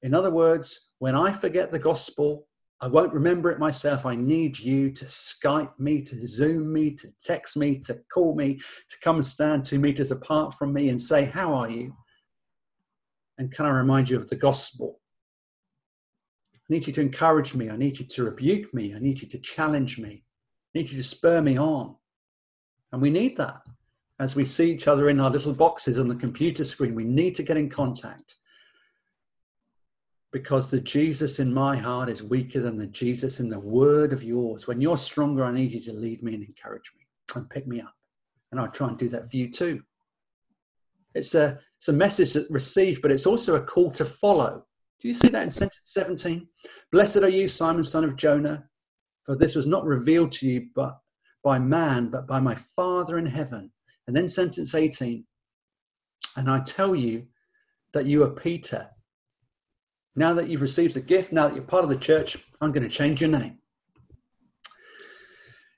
In 0.02 0.16
other 0.16 0.32
words, 0.32 0.96
when 0.98 1.14
I 1.14 1.32
forget 1.32 1.72
the 1.72 1.78
gospel, 1.78 2.48
I 2.82 2.88
won't 2.88 3.14
remember 3.14 3.52
it 3.52 3.60
myself. 3.60 4.04
I 4.08 4.16
need 4.16 4.58
you 4.58 4.90
to 4.94 5.06
Skype 5.06 5.78
me, 5.78 6.02
to 6.02 6.28
Zoom 6.28 6.74
me, 6.74 6.96
to 6.96 7.08
text 7.24 7.56
me, 7.56 7.78
to 7.82 8.02
call 8.12 8.34
me, 8.34 8.56
to 8.56 8.98
come 9.04 9.18
and 9.18 9.26
stand 9.26 9.64
two 9.64 9.78
meters 9.78 10.10
apart 10.10 10.56
from 10.56 10.74
me 10.74 10.90
and 10.90 11.00
say, 11.00 11.26
How 11.26 11.54
are 11.54 11.70
you? 11.70 11.96
And 13.38 13.52
can 13.52 13.68
I 13.68 13.78
remind 13.78 14.10
you 14.10 14.18
of 14.18 14.28
the 14.28 14.36
gospel? 14.36 15.00
I 16.68 16.74
need 16.74 16.88
you 16.88 16.94
to 16.94 17.02
encourage 17.02 17.54
me. 17.54 17.70
I 17.70 17.78
need 17.78 18.00
you 18.00 18.06
to 18.06 18.24
rebuke 18.24 18.74
me. 18.74 18.96
I 18.96 19.00
need 19.00 19.22
you 19.22 19.28
to 19.30 19.38
challenge 19.40 20.00
me. 20.00 20.24
I 20.74 20.80
need 20.80 20.90
you 20.90 20.98
to 20.98 21.04
spur 21.04 21.42
me 21.42 21.58
on. 21.60 21.96
And 22.92 23.02
we 23.02 23.10
need 23.10 23.38
that. 23.38 23.62
As 24.20 24.36
we 24.36 24.46
see 24.46 24.72
each 24.72 24.88
other 24.88 25.10
in 25.10 25.20
our 25.20 25.30
little 25.30 25.54
boxes 25.54 26.00
on 26.00 26.08
the 26.08 26.16
computer 26.16 26.64
screen, 26.64 26.96
we 26.96 27.04
need 27.04 27.36
to 27.36 27.44
get 27.44 27.58
in 27.58 27.70
contact 27.70 28.36
because 30.32 30.70
the 30.70 30.82
Jesus 30.82 31.40
in 31.40 31.54
my 31.54 31.78
heart 31.78 32.10
is 32.10 32.24
weaker 32.24 32.60
than 32.60 32.78
the 32.78 32.88
Jesus 32.88 33.40
in 33.40 33.50
the 33.50 33.58
word 33.60 34.12
of 34.12 34.24
yours. 34.24 34.68
When 34.68 34.82
you're 34.82 34.98
stronger, 34.98 35.46
I 35.46 35.52
need 35.54 35.72
you 35.72 35.80
to 35.82 35.94
lead 35.94 36.24
me 36.24 36.34
and 36.34 36.44
encourage 36.44 36.92
me 36.98 37.06
and 37.36 37.50
pick 37.50 37.68
me 37.68 37.80
up. 37.80 37.94
And 38.52 38.60
I'll 38.60 38.72
try 38.72 38.90
and 38.90 38.98
do 38.98 39.08
that 39.10 39.30
for 39.30 39.38
you 39.38 39.50
too. 39.50 39.82
It's 41.14 41.36
a, 41.36 41.60
it's 41.78 41.88
a 41.88 41.94
message 41.94 42.34
that 42.34 42.50
received, 42.50 43.02
but 43.02 43.12
it's 43.12 43.26
also 43.26 43.56
a 43.56 43.62
call 43.62 43.92
to 43.92 44.04
follow. 44.04 44.66
Do 45.02 45.08
you 45.08 45.14
see 45.14 45.28
that 45.30 45.44
in 45.44 45.52
sentence 45.52 45.80
17? 45.84 46.48
Blessed 46.92 47.18
are 47.18 47.30
you, 47.30 47.48
Simon, 47.48 47.84
son 47.84 48.04
of 48.04 48.16
Jonah, 48.16 48.66
for 49.26 49.36
this 49.36 49.56
was 49.56 49.66
not 49.66 49.86
revealed 49.86 50.32
to 50.34 50.48
you 50.48 50.68
but 50.76 50.98
by 51.44 51.60
man, 51.60 52.10
but 52.10 52.28
by 52.28 52.40
my 52.40 52.56
Father 52.56 53.18
in 53.18 53.26
heaven. 53.26 53.72
And 54.08 54.16
then 54.16 54.28
sentence 54.28 54.74
18, 54.74 55.26
and 56.38 56.50
I 56.50 56.60
tell 56.60 56.96
you 56.96 57.28
that 57.94 58.06
you 58.06 58.24
are 58.24 58.30
Peter 58.30 58.90
now 60.16 60.34
that 60.34 60.48
you've 60.48 60.62
received 60.62 60.94
the 60.94 61.02
gift, 61.02 61.34
now 61.34 61.48
that 61.48 61.56
you're 61.56 61.64
part 61.64 61.84
of 61.84 61.90
the 61.90 61.98
church, 61.98 62.38
I'm 62.62 62.72
going 62.72 62.88
to 62.88 62.96
change 62.96 63.22
your 63.22 63.30
name. 63.30 63.60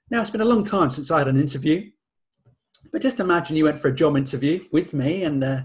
Now, 0.09 0.21
it's 0.21 0.29
been 0.29 0.41
a 0.41 0.45
long 0.45 0.63
time 0.63 0.91
since 0.91 1.11
I 1.11 1.17
had 1.19 1.27
an 1.27 1.39
interview, 1.39 1.89
but 2.91 3.01
just 3.01 3.19
imagine 3.19 3.57
you 3.57 3.65
went 3.65 3.81
for 3.81 3.89
a 3.89 3.95
job 3.95 4.15
interview 4.15 4.63
with 4.71 4.93
me 4.93 5.23
and 5.23 5.43
uh, 5.43 5.61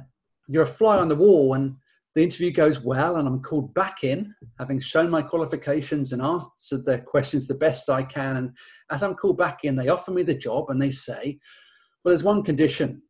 you're 0.48 0.64
a 0.64 0.66
fly 0.66 0.96
on 0.96 1.08
the 1.08 1.14
wall 1.14 1.54
and 1.54 1.76
the 2.14 2.22
interview 2.22 2.50
goes 2.50 2.80
well 2.80 3.16
and 3.16 3.26
I'm 3.26 3.42
called 3.42 3.72
back 3.74 4.04
in, 4.04 4.34
having 4.58 4.80
shown 4.80 5.10
my 5.10 5.22
qualifications 5.22 6.12
and 6.12 6.20
answered 6.20 6.84
their 6.84 7.00
questions 7.00 7.46
the 7.46 7.54
best 7.54 7.88
I 7.88 8.02
can. 8.02 8.36
And 8.36 8.50
as 8.90 9.02
I'm 9.02 9.14
called 9.14 9.38
back 9.38 9.64
in, 9.64 9.76
they 9.76 9.88
offer 9.88 10.10
me 10.10 10.22
the 10.22 10.34
job 10.34 10.70
and 10.70 10.80
they 10.80 10.90
say, 10.90 11.38
Well, 12.04 12.10
there's 12.10 12.24
one 12.24 12.42
condition. 12.42 13.02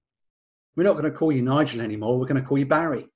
We're 0.77 0.85
not 0.85 0.93
going 0.93 1.05
to 1.05 1.11
call 1.11 1.33
you 1.33 1.43
Nigel 1.43 1.81
anymore. 1.81 2.19
We're 2.19 2.27
going 2.27 2.41
to 2.41 2.47
call 2.47 2.59
you 2.59 2.67
Barry 2.67 3.07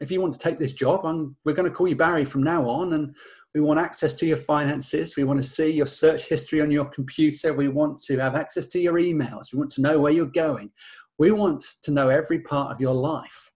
if 0.00 0.10
you 0.10 0.20
want 0.20 0.34
to 0.34 0.38
take 0.38 0.58
this 0.58 0.72
job, 0.72 1.04
I'm, 1.04 1.36
we're 1.44 1.54
going 1.54 1.68
to 1.68 1.74
call 1.74 1.88
you 1.88 1.96
Barry 1.96 2.24
from 2.24 2.42
now 2.42 2.68
on, 2.68 2.92
and 2.92 3.14
we 3.54 3.60
want 3.60 3.80
access 3.80 4.12
to 4.14 4.26
your 4.26 4.36
finances. 4.36 5.16
We 5.16 5.24
want 5.24 5.40
to 5.40 5.48
see 5.48 5.70
your 5.70 5.86
search 5.86 6.24
history 6.28 6.60
on 6.60 6.70
your 6.70 6.84
computer. 6.86 7.54
We 7.54 7.68
want 7.68 7.98
to 8.02 8.18
have 8.18 8.34
access 8.34 8.66
to 8.68 8.78
your 8.78 8.94
emails. 8.94 9.52
We 9.52 9.58
want 9.58 9.70
to 9.72 9.80
know 9.80 9.98
where 9.98 10.12
you're 10.12 10.26
going. 10.26 10.70
We 11.18 11.30
want 11.30 11.64
to 11.82 11.92
know 11.92 12.10
every 12.10 12.40
part 12.40 12.72
of 12.72 12.80
your 12.80 12.94
life. 12.94 13.52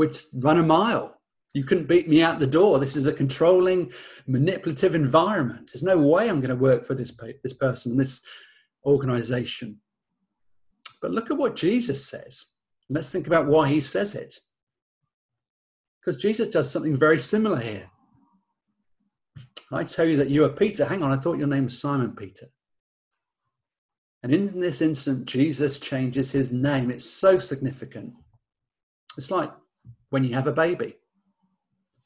Which 0.00 0.24
run 0.32 0.56
a 0.56 0.62
mile. 0.62 1.20
You 1.52 1.62
couldn't 1.62 1.86
beat 1.86 2.08
me 2.08 2.22
out 2.22 2.38
the 2.38 2.46
door. 2.46 2.78
This 2.78 2.96
is 2.96 3.06
a 3.06 3.12
controlling, 3.12 3.92
manipulative 4.26 4.94
environment. 4.94 5.68
There's 5.70 5.82
no 5.82 5.98
way 5.98 6.26
I'm 6.26 6.40
going 6.40 6.56
to 6.56 6.64
work 6.70 6.86
for 6.86 6.94
this, 6.94 7.14
this 7.44 7.52
person, 7.52 7.98
this 7.98 8.22
organization. 8.86 9.78
But 11.02 11.10
look 11.10 11.30
at 11.30 11.36
what 11.36 11.54
Jesus 11.54 12.02
says. 12.02 12.52
Let's 12.88 13.12
think 13.12 13.26
about 13.26 13.46
why 13.46 13.68
he 13.68 13.78
says 13.78 14.14
it. 14.14 14.38
Because 16.00 16.16
Jesus 16.16 16.48
does 16.48 16.70
something 16.70 16.96
very 16.96 17.18
similar 17.18 17.60
here. 17.60 17.90
I 19.70 19.84
tell 19.84 20.06
you 20.06 20.16
that 20.16 20.30
you 20.30 20.46
are 20.46 20.48
Peter. 20.48 20.86
Hang 20.86 21.02
on, 21.02 21.12
I 21.12 21.20
thought 21.20 21.36
your 21.36 21.46
name 21.46 21.64
was 21.64 21.78
Simon 21.78 22.16
Peter. 22.16 22.46
And 24.22 24.32
in 24.32 24.60
this 24.60 24.80
instant, 24.80 25.26
Jesus 25.26 25.78
changes 25.78 26.32
his 26.32 26.50
name. 26.50 26.90
It's 26.90 27.04
so 27.04 27.38
significant. 27.38 28.14
It's 29.18 29.30
like 29.30 29.50
when 30.10 30.24
you 30.24 30.34
have 30.34 30.46
a 30.46 30.52
baby. 30.52 30.96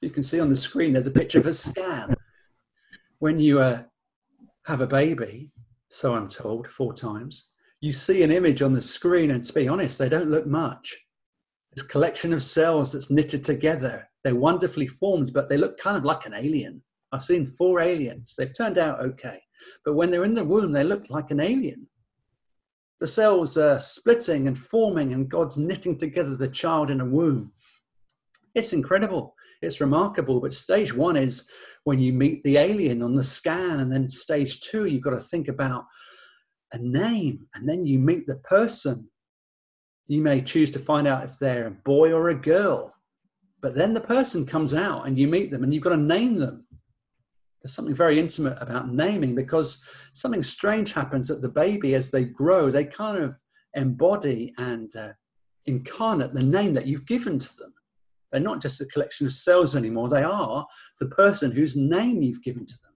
You 0.00 0.10
can 0.10 0.22
see 0.22 0.40
on 0.40 0.50
the 0.50 0.56
screen 0.56 0.92
there's 0.92 1.06
a 1.06 1.10
picture 1.10 1.38
of 1.38 1.46
a 1.46 1.54
scan. 1.54 2.14
When 3.18 3.38
you 3.40 3.60
uh, 3.60 3.82
have 4.66 4.80
a 4.80 4.86
baby, 4.86 5.50
so 5.88 6.14
I'm 6.14 6.28
told 6.28 6.68
four 6.68 6.92
times, 6.92 7.50
you 7.80 7.92
see 7.92 8.22
an 8.22 8.32
image 8.32 8.62
on 8.62 8.72
the 8.72 8.80
screen, 8.80 9.30
and 9.30 9.42
to 9.44 9.52
be 9.52 9.68
honest, 9.68 9.98
they 9.98 10.08
don't 10.08 10.30
look 10.30 10.46
much. 10.46 10.96
This 11.74 11.84
collection 11.84 12.32
of 12.32 12.42
cells 12.42 12.92
that's 12.92 13.10
knitted 13.10 13.44
together. 13.44 14.08
They're 14.22 14.34
wonderfully 14.34 14.86
formed, 14.86 15.32
but 15.32 15.48
they 15.48 15.56
look 15.56 15.78
kind 15.78 15.96
of 15.96 16.04
like 16.04 16.26
an 16.26 16.34
alien. 16.34 16.82
I've 17.12 17.24
seen 17.24 17.46
four 17.46 17.80
aliens. 17.80 18.34
They've 18.36 18.56
turned 18.56 18.78
out 18.78 19.00
okay. 19.00 19.38
But 19.84 19.94
when 19.94 20.10
they're 20.10 20.24
in 20.24 20.34
the 20.34 20.44
womb, 20.44 20.72
they 20.72 20.84
look 20.84 21.10
like 21.10 21.30
an 21.30 21.40
alien. 21.40 21.86
The 23.00 23.06
cells 23.06 23.58
are 23.58 23.78
splitting 23.78 24.48
and 24.48 24.58
forming, 24.58 25.12
and 25.12 25.28
God's 25.28 25.58
knitting 25.58 25.98
together 25.98 26.36
the 26.36 26.48
child 26.48 26.90
in 26.90 27.00
a 27.00 27.04
womb. 27.04 27.52
It's 28.54 28.72
incredible. 28.72 29.34
It's 29.62 29.80
remarkable. 29.80 30.40
But 30.40 30.54
stage 30.54 30.94
one 30.94 31.16
is 31.16 31.48
when 31.84 31.98
you 31.98 32.12
meet 32.12 32.42
the 32.44 32.56
alien 32.56 33.02
on 33.02 33.14
the 33.14 33.24
scan. 33.24 33.80
And 33.80 33.90
then 33.90 34.08
stage 34.08 34.60
two, 34.60 34.86
you've 34.86 35.02
got 35.02 35.10
to 35.10 35.20
think 35.20 35.48
about 35.48 35.84
a 36.72 36.78
name. 36.78 37.46
And 37.54 37.68
then 37.68 37.86
you 37.86 37.98
meet 37.98 38.26
the 38.26 38.36
person. 38.36 39.08
You 40.06 40.22
may 40.22 40.40
choose 40.40 40.70
to 40.72 40.78
find 40.78 41.06
out 41.06 41.24
if 41.24 41.38
they're 41.38 41.68
a 41.68 41.70
boy 41.70 42.12
or 42.12 42.28
a 42.28 42.34
girl. 42.34 42.94
But 43.60 43.74
then 43.74 43.94
the 43.94 44.00
person 44.00 44.44
comes 44.44 44.74
out 44.74 45.06
and 45.06 45.18
you 45.18 45.26
meet 45.26 45.50
them 45.50 45.64
and 45.64 45.72
you've 45.72 45.82
got 45.82 45.90
to 45.90 45.96
name 45.96 46.38
them. 46.38 46.66
There's 47.62 47.72
something 47.72 47.94
very 47.94 48.18
intimate 48.18 48.58
about 48.60 48.92
naming 48.92 49.34
because 49.34 49.82
something 50.12 50.42
strange 50.42 50.92
happens 50.92 51.28
that 51.28 51.40
the 51.40 51.48
baby, 51.48 51.94
as 51.94 52.10
they 52.10 52.24
grow, 52.24 52.70
they 52.70 52.84
kind 52.84 53.16
of 53.16 53.38
embody 53.72 54.52
and 54.58 54.94
uh, 54.96 55.12
incarnate 55.64 56.34
the 56.34 56.42
name 56.42 56.74
that 56.74 56.86
you've 56.86 57.06
given 57.06 57.38
to 57.38 57.56
them. 57.56 57.73
They're 58.30 58.40
not 58.40 58.62
just 58.62 58.80
a 58.80 58.86
collection 58.86 59.26
of 59.26 59.32
cells 59.32 59.76
anymore, 59.76 60.08
they 60.08 60.22
are 60.22 60.66
the 60.98 61.06
person 61.06 61.52
whose 61.52 61.76
name 61.76 62.22
you've 62.22 62.42
given 62.42 62.66
to 62.66 62.74
them. 62.82 62.94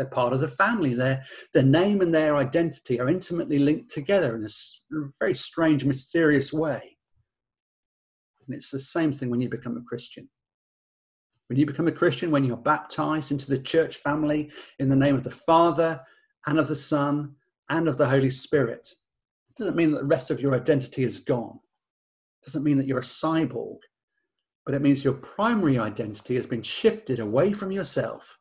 They're 0.00 0.06
part 0.06 0.32
of 0.32 0.40
the 0.40 0.48
family. 0.48 0.94
Their, 0.94 1.22
their 1.52 1.62
name 1.62 2.00
and 2.00 2.14
their 2.14 2.34
identity 2.36 2.98
are 2.98 3.10
intimately 3.10 3.58
linked 3.58 3.90
together 3.90 4.34
in 4.34 4.42
a 4.44 5.10
very 5.18 5.34
strange, 5.34 5.84
mysterious 5.84 6.54
way. 6.54 6.96
And 8.46 8.56
it's 8.56 8.70
the 8.70 8.80
same 8.80 9.12
thing 9.12 9.28
when 9.28 9.42
you 9.42 9.50
become 9.50 9.76
a 9.76 9.82
Christian. 9.82 10.26
When 11.48 11.58
you 11.58 11.66
become 11.66 11.86
a 11.86 11.92
Christian, 11.92 12.30
when 12.30 12.44
you're 12.44 12.56
baptized 12.56 13.30
into 13.30 13.50
the 13.50 13.58
church 13.58 13.96
family 13.96 14.50
in 14.78 14.88
the 14.88 14.96
name 14.96 15.16
of 15.16 15.22
the 15.22 15.30
Father 15.30 16.00
and 16.46 16.58
of 16.58 16.68
the 16.68 16.74
Son 16.74 17.34
and 17.68 17.86
of 17.86 17.98
the 17.98 18.08
Holy 18.08 18.30
Spirit, 18.30 18.88
it 19.50 19.56
doesn't 19.58 19.76
mean 19.76 19.90
that 19.90 19.98
the 19.98 20.06
rest 20.06 20.30
of 20.30 20.40
your 20.40 20.54
identity 20.54 21.04
is 21.04 21.18
gone. 21.18 21.60
It 22.40 22.46
doesn't 22.46 22.64
mean 22.64 22.78
that 22.78 22.86
you're 22.86 23.00
a 23.00 23.02
cyborg 23.02 23.80
but 24.70 24.76
it 24.76 24.82
means 24.82 25.02
your 25.02 25.14
primary 25.14 25.80
identity 25.80 26.36
has 26.36 26.46
been 26.46 26.62
shifted 26.62 27.18
away 27.18 27.52
from 27.52 27.72
yourself 27.72 28.38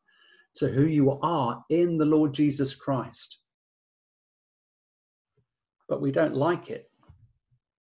to 0.53 0.67
who 0.67 0.85
you 0.85 1.19
are 1.23 1.65
in 1.71 1.97
the 1.97 2.05
Lord 2.05 2.33
Jesus 2.33 2.75
Christ. 2.75 3.41
But 5.87 6.01
we 6.01 6.11
don't 6.11 6.35
like 6.35 6.69
it. 6.69 6.91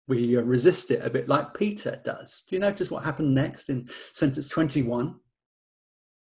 We 0.08 0.38
uh, 0.38 0.43
resist 0.43 0.91
it 0.91 1.04
a 1.04 1.10
bit 1.10 1.28
like 1.28 1.56
Peter 1.56 2.00
does. 2.06 2.43
Do 2.47 2.56
you 2.56 2.60
notice 2.60 2.91
what 2.91 3.04
happened 3.04 3.34
next 3.34 3.69
in 3.69 3.89
sentence 4.13 4.50
21? 4.50 5.15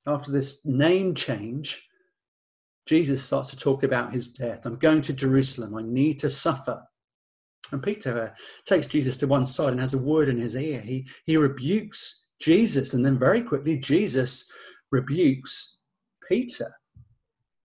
After 0.07 0.31
this 0.31 0.67
name 0.67 1.15
change, 1.15 1.89
Jesus 2.85 3.25
starts 3.25 3.49
to 3.49 3.57
talk 3.57 3.83
about 3.83 4.13
his 4.13 4.29
death. 4.29 4.67
I'm 4.67 4.77
going 4.77 5.01
to 5.01 5.15
Jerusalem. 5.15 5.75
I 5.75 5.81
need 5.81 6.21
to 6.21 6.29
suffer. 6.29 6.83
And 7.75 7.83
Peter 7.83 8.23
uh, 8.23 8.29
takes 8.65 8.87
Jesus 8.87 9.17
to 9.19 9.27
one 9.27 9.45
side 9.45 9.73
and 9.73 9.81
has 9.81 9.95
a 9.95 9.99
word 9.99 10.29
in 10.29 10.39
his 10.39 10.57
ear. 10.57 10.81
He, 10.81 11.09
he 11.27 11.37
rebukes 11.37 12.31
Jesus, 12.41 12.95
and 12.95 13.05
then 13.05 13.19
very 13.19 13.43
quickly, 13.43 13.79
Jesus 13.79 14.51
rebukes 14.93 15.81
Peter. 16.29 16.73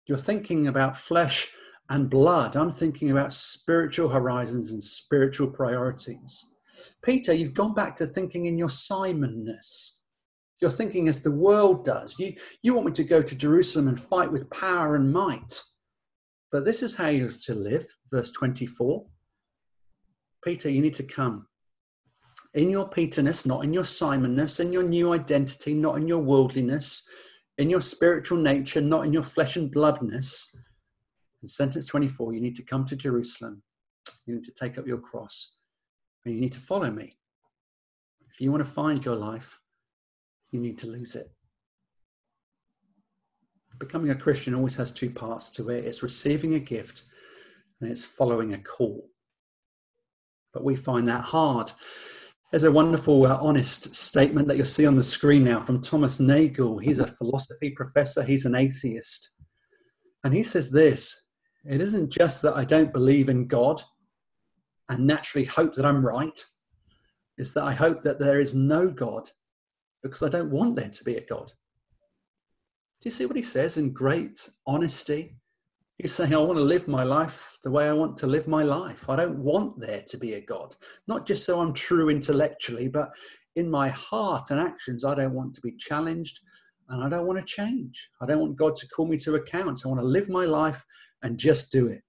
You're 0.06 0.16
thinking 0.16 0.66
about 0.66 0.96
flesh 0.96 1.50
and 1.90 2.08
blood. 2.08 2.56
I'm 2.56 2.72
thinking 2.72 3.10
about 3.10 3.34
spiritual 3.34 4.08
horizons 4.08 4.72
and 4.72 4.82
spiritual 4.82 5.48
priorities. 5.48 6.54
Peter, 7.04 7.34
you've 7.34 7.54
gone 7.54 7.74
back 7.74 7.94
to 7.96 8.06
thinking 8.06 8.46
in 8.46 8.56
your 8.56 8.68
Simonness. 8.68 10.04
You're 10.62 10.70
thinking 10.70 11.06
as 11.08 11.22
the 11.22 11.30
world 11.30 11.84
does. 11.84 12.18
You, 12.18 12.32
you 12.62 12.72
want 12.72 12.86
me 12.86 12.92
to 12.92 13.04
go 13.04 13.20
to 13.20 13.36
Jerusalem 13.36 13.88
and 13.88 14.00
fight 14.00 14.32
with 14.32 14.48
power 14.48 14.96
and 14.96 15.12
might. 15.12 15.60
But 16.50 16.64
this 16.64 16.82
is 16.82 16.96
how 16.96 17.08
you're 17.08 17.30
to 17.30 17.54
live, 17.54 17.86
verse 18.10 18.32
24. 18.32 19.04
Peter, 20.48 20.70
you 20.70 20.80
need 20.80 20.94
to 20.94 21.02
come. 21.02 21.46
In 22.54 22.70
your 22.70 22.88
Peterness, 22.88 23.44
not 23.44 23.64
in 23.64 23.74
your 23.74 23.84
Simonness, 23.84 24.60
in 24.60 24.72
your 24.72 24.82
new 24.82 25.12
identity, 25.12 25.74
not 25.74 25.98
in 25.98 26.08
your 26.08 26.20
worldliness, 26.20 27.06
in 27.58 27.68
your 27.68 27.82
spiritual 27.82 28.38
nature, 28.38 28.80
not 28.80 29.04
in 29.04 29.12
your 29.12 29.22
flesh 29.22 29.56
and 29.56 29.70
bloodness. 29.70 30.58
In 31.42 31.48
sentence 31.48 31.84
24, 31.84 32.32
you 32.32 32.40
need 32.40 32.56
to 32.56 32.62
come 32.62 32.86
to 32.86 32.96
Jerusalem. 32.96 33.62
You 34.24 34.36
need 34.36 34.44
to 34.44 34.54
take 34.58 34.78
up 34.78 34.86
your 34.86 34.96
cross. 34.96 35.58
And 36.24 36.34
you 36.34 36.40
need 36.40 36.52
to 36.52 36.60
follow 36.60 36.90
me. 36.90 37.18
If 38.30 38.40
you 38.40 38.50
want 38.50 38.64
to 38.64 38.70
find 38.70 39.04
your 39.04 39.16
life, 39.16 39.60
you 40.50 40.60
need 40.60 40.78
to 40.78 40.86
lose 40.86 41.14
it. 41.14 41.30
Becoming 43.78 44.12
a 44.12 44.14
Christian 44.14 44.54
always 44.54 44.76
has 44.76 44.90
two 44.90 45.10
parts 45.10 45.50
to 45.50 45.68
it 45.68 45.84
it's 45.84 46.02
receiving 46.02 46.54
a 46.54 46.58
gift 46.58 47.02
and 47.82 47.90
it's 47.90 48.06
following 48.06 48.54
a 48.54 48.58
call 48.58 49.10
but 50.52 50.64
we 50.64 50.76
find 50.76 51.06
that 51.06 51.24
hard. 51.24 51.70
There's 52.50 52.64
a 52.64 52.72
wonderful, 52.72 53.26
uh, 53.26 53.38
honest 53.40 53.94
statement 53.94 54.48
that 54.48 54.56
you'll 54.56 54.66
see 54.66 54.86
on 54.86 54.96
the 54.96 55.02
screen 55.02 55.44
now 55.44 55.60
from 55.60 55.80
Thomas 55.80 56.18
Nagel. 56.18 56.78
He's 56.78 56.98
a 56.98 57.06
philosophy 57.06 57.70
professor, 57.70 58.22
he's 58.22 58.46
an 58.46 58.54
atheist. 58.54 59.30
And 60.24 60.34
he 60.34 60.42
says 60.42 60.70
this 60.70 61.30
It 61.64 61.80
isn't 61.80 62.10
just 62.10 62.42
that 62.42 62.56
I 62.56 62.64
don't 62.64 62.92
believe 62.92 63.28
in 63.28 63.46
God 63.46 63.82
and 64.88 65.06
naturally 65.06 65.44
hope 65.44 65.74
that 65.74 65.84
I'm 65.84 66.04
right, 66.04 66.40
it's 67.36 67.52
that 67.52 67.64
I 67.64 67.72
hope 67.72 68.02
that 68.02 68.18
there 68.18 68.40
is 68.40 68.54
no 68.54 68.88
God 68.88 69.28
because 70.02 70.22
I 70.22 70.28
don't 70.28 70.50
want 70.50 70.76
there 70.76 70.88
to 70.88 71.04
be 71.04 71.16
a 71.16 71.26
God. 71.26 71.52
Do 73.00 73.08
you 73.08 73.10
see 73.10 73.26
what 73.26 73.36
he 73.36 73.42
says 73.42 73.76
in 73.76 73.92
great 73.92 74.48
honesty? 74.66 75.36
He's 75.98 76.14
saying, 76.14 76.32
I 76.32 76.38
want 76.38 76.58
to 76.58 76.64
live 76.64 76.86
my 76.86 77.02
life 77.02 77.58
the 77.64 77.72
way 77.72 77.88
I 77.88 77.92
want 77.92 78.16
to 78.18 78.28
live 78.28 78.46
my 78.46 78.62
life. 78.62 79.10
I 79.10 79.16
don't 79.16 79.38
want 79.38 79.80
there 79.80 80.02
to 80.06 80.16
be 80.16 80.34
a 80.34 80.40
God, 80.40 80.76
not 81.08 81.26
just 81.26 81.44
so 81.44 81.60
I'm 81.60 81.72
true 81.72 82.08
intellectually, 82.08 82.86
but 82.86 83.10
in 83.56 83.68
my 83.68 83.88
heart 83.88 84.52
and 84.52 84.60
actions, 84.60 85.04
I 85.04 85.16
don't 85.16 85.34
want 85.34 85.54
to 85.56 85.60
be 85.60 85.72
challenged 85.72 86.38
and 86.88 87.02
I 87.02 87.08
don't 87.08 87.26
want 87.26 87.40
to 87.40 87.44
change. 87.44 88.10
I 88.22 88.26
don't 88.26 88.38
want 88.38 88.56
God 88.56 88.76
to 88.76 88.88
call 88.88 89.08
me 89.08 89.16
to 89.18 89.34
account. 89.34 89.82
I 89.84 89.88
want 89.88 90.00
to 90.00 90.06
live 90.06 90.28
my 90.28 90.44
life 90.44 90.84
and 91.22 91.36
just 91.36 91.72
do 91.72 91.88
it. 91.88 92.02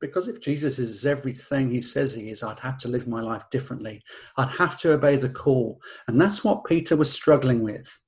Because 0.00 0.26
if 0.26 0.40
Jesus 0.40 0.78
is 0.78 1.04
everything 1.04 1.70
he 1.70 1.80
says 1.82 2.14
he 2.14 2.30
is, 2.30 2.42
I'd 2.42 2.58
have 2.60 2.78
to 2.78 2.88
live 2.88 3.06
my 3.06 3.20
life 3.20 3.42
differently. 3.50 4.02
I'd 4.38 4.50
have 4.50 4.78
to 4.80 4.94
obey 4.94 5.16
the 5.16 5.28
call. 5.28 5.80
And 6.08 6.18
that's 6.18 6.42
what 6.42 6.64
Peter 6.64 6.96
was 6.96 7.12
struggling 7.12 7.62
with. 7.62 7.98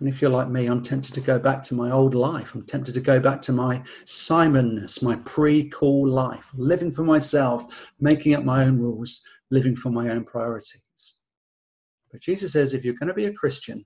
And 0.00 0.08
if 0.08 0.22
you're 0.22 0.30
like 0.30 0.48
me, 0.48 0.66
I'm 0.66 0.82
tempted 0.82 1.14
to 1.14 1.20
go 1.20 1.38
back 1.38 1.62
to 1.64 1.74
my 1.74 1.90
old 1.90 2.14
life. 2.14 2.54
I'm 2.54 2.64
tempted 2.64 2.94
to 2.94 3.00
go 3.00 3.18
back 3.18 3.42
to 3.42 3.52
my 3.52 3.82
Simonness, 4.04 5.02
my 5.02 5.16
pre 5.24 5.68
call 5.68 6.08
life, 6.08 6.52
living 6.56 6.92
for 6.92 7.02
myself, 7.02 7.92
making 8.00 8.34
up 8.34 8.44
my 8.44 8.64
own 8.64 8.78
rules, 8.78 9.22
living 9.50 9.74
for 9.74 9.90
my 9.90 10.10
own 10.10 10.24
priorities. 10.24 11.18
But 12.12 12.20
Jesus 12.20 12.52
says 12.52 12.74
if 12.74 12.84
you're 12.84 12.94
going 12.94 13.08
to 13.08 13.14
be 13.14 13.26
a 13.26 13.32
Christian, 13.32 13.84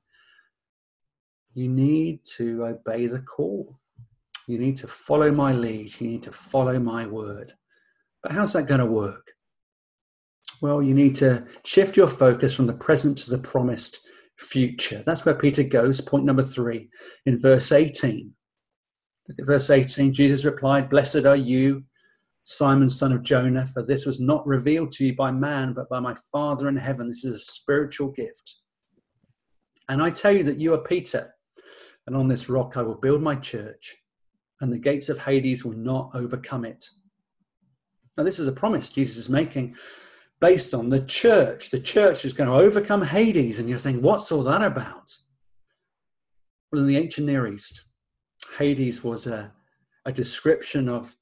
you 1.54 1.68
need 1.68 2.20
to 2.36 2.64
obey 2.66 3.06
the 3.06 3.20
call. 3.20 3.78
You 4.46 4.58
need 4.58 4.76
to 4.76 4.86
follow 4.86 5.30
my 5.30 5.52
lead. 5.52 5.98
You 6.00 6.08
need 6.08 6.22
to 6.24 6.32
follow 6.32 6.78
my 6.78 7.06
word. 7.06 7.52
But 8.22 8.32
how's 8.32 8.52
that 8.52 8.66
going 8.66 8.80
to 8.80 8.86
work? 8.86 9.32
Well, 10.60 10.82
you 10.82 10.94
need 10.94 11.16
to 11.16 11.44
shift 11.64 11.96
your 11.96 12.06
focus 12.06 12.54
from 12.54 12.66
the 12.66 12.72
present 12.72 13.18
to 13.18 13.30
the 13.30 13.38
promised 13.38 14.06
future. 14.42 15.02
That's 15.04 15.24
where 15.24 15.34
Peter 15.34 15.62
goes. 15.62 16.00
Point 16.00 16.24
number 16.24 16.42
three 16.42 16.88
in 17.26 17.38
verse 17.38 17.72
18. 17.72 18.32
Look 19.28 19.38
at 19.38 19.46
verse 19.46 19.70
18. 19.70 20.12
Jesus 20.12 20.44
replied, 20.44 20.90
Blessed 20.90 21.24
are 21.24 21.36
you, 21.36 21.84
Simon, 22.44 22.90
son 22.90 23.12
of 23.12 23.22
Jonah, 23.22 23.66
for 23.66 23.82
this 23.82 24.04
was 24.04 24.20
not 24.20 24.46
revealed 24.46 24.92
to 24.92 25.06
you 25.06 25.14
by 25.14 25.30
man, 25.30 25.72
but 25.72 25.88
by 25.88 26.00
my 26.00 26.14
Father 26.30 26.68
in 26.68 26.76
heaven. 26.76 27.08
This 27.08 27.24
is 27.24 27.36
a 27.36 27.38
spiritual 27.38 28.08
gift. 28.08 28.56
And 29.88 30.02
I 30.02 30.10
tell 30.10 30.32
you 30.32 30.42
that 30.44 30.58
you 30.58 30.74
are 30.74 30.78
Peter, 30.78 31.34
and 32.06 32.16
on 32.16 32.28
this 32.28 32.48
rock 32.48 32.76
I 32.76 32.82
will 32.82 32.96
build 32.96 33.22
my 33.22 33.36
church, 33.36 33.96
and 34.60 34.72
the 34.72 34.78
gates 34.78 35.08
of 35.08 35.18
Hades 35.18 35.64
will 35.64 35.76
not 35.76 36.10
overcome 36.14 36.64
it. 36.64 36.84
Now, 38.16 38.24
this 38.24 38.38
is 38.38 38.48
a 38.48 38.52
promise 38.52 38.90
Jesus 38.90 39.16
is 39.16 39.30
making 39.30 39.76
based 40.42 40.74
on 40.74 40.90
the 40.90 41.00
church. 41.02 41.70
The 41.70 41.78
church 41.78 42.24
is 42.24 42.32
going 42.32 42.50
to 42.50 42.56
overcome 42.56 43.00
Hades. 43.00 43.60
And 43.60 43.68
you're 43.68 43.78
saying, 43.78 44.02
what's 44.02 44.32
all 44.32 44.42
that 44.42 44.60
about? 44.60 45.08
Well, 46.70 46.82
in 46.82 46.88
the 46.88 46.96
ancient 46.96 47.28
Near 47.28 47.46
East, 47.46 47.88
Hades 48.58 49.04
was 49.04 49.28
a, 49.28 49.52
a 50.04 50.12
description 50.12 50.88
of 50.88 51.14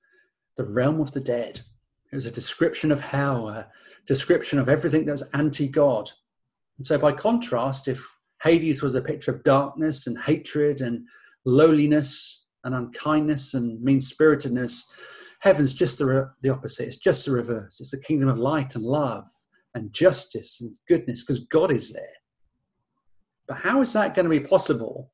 the 0.56 0.64
realm 0.64 1.00
of 1.00 1.12
the 1.12 1.20
dead. 1.20 1.60
It 2.10 2.16
was 2.16 2.24
a 2.24 2.30
description 2.30 2.90
of 2.90 3.02
hell, 3.02 3.50
a 3.50 3.68
description 4.06 4.58
of 4.58 4.70
everything 4.70 5.04
that 5.04 5.12
was 5.12 5.30
anti 5.34 5.68
God. 5.68 6.10
And 6.78 6.86
so, 6.86 6.98
by 6.98 7.12
contrast, 7.12 7.88
if 7.88 8.02
Hades 8.42 8.82
was 8.82 8.94
a 8.94 9.02
picture 9.02 9.32
of 9.32 9.42
darkness 9.42 10.06
and 10.06 10.18
hatred 10.18 10.80
and 10.80 11.06
lowliness 11.44 12.46
and 12.64 12.74
unkindness 12.74 13.52
and 13.52 13.80
mean 13.82 14.00
spiritedness, 14.00 14.90
heaven's 15.40 15.72
just 15.72 15.98
the, 15.98 16.30
the 16.42 16.50
opposite. 16.50 16.86
It's 16.86 16.96
just 16.96 17.24
the 17.24 17.32
reverse. 17.32 17.80
It's 17.80 17.90
the 17.90 18.00
kingdom 18.00 18.28
of 18.28 18.38
light 18.38 18.74
and 18.74 18.84
love 18.84 19.26
and 19.74 19.92
justice 19.92 20.60
and 20.60 20.72
goodness 20.88 21.24
because 21.24 21.40
God 21.46 21.72
is 21.72 21.92
there. 21.92 22.04
But 23.48 23.58
how 23.58 23.80
is 23.80 23.92
that 23.94 24.14
going 24.14 24.24
to 24.24 24.30
be 24.30 24.46
possible 24.46 25.12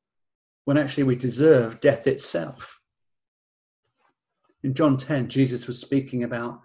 when 0.64 0.76
actually 0.76 1.04
we 1.04 1.16
deserve 1.16 1.80
death 1.80 2.06
itself? 2.06 2.80
In 4.62 4.74
John 4.74 4.96
10, 4.96 5.28
Jesus 5.28 5.66
was 5.66 5.80
speaking 5.80 6.24
about 6.24 6.60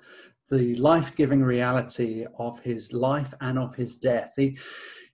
the 0.49 0.75
life 0.75 1.15
giving 1.15 1.43
reality 1.43 2.25
of 2.39 2.59
his 2.59 2.91
life 2.91 3.33
and 3.41 3.59
of 3.59 3.75
his 3.75 3.95
death. 3.95 4.33
He 4.35 4.57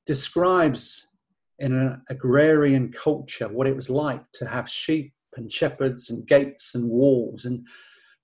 describes 0.05 1.15
in 1.59 1.73
an 1.73 2.01
agrarian 2.09 2.91
culture 2.91 3.47
what 3.47 3.67
it 3.67 3.75
was 3.75 3.89
like 3.89 4.23
to 4.33 4.47
have 4.47 4.69
sheep 4.69 5.13
and 5.35 5.51
shepherds 5.51 6.09
and 6.09 6.25
gates 6.25 6.75
and 6.75 6.89
walls 6.89 7.45
and 7.45 7.65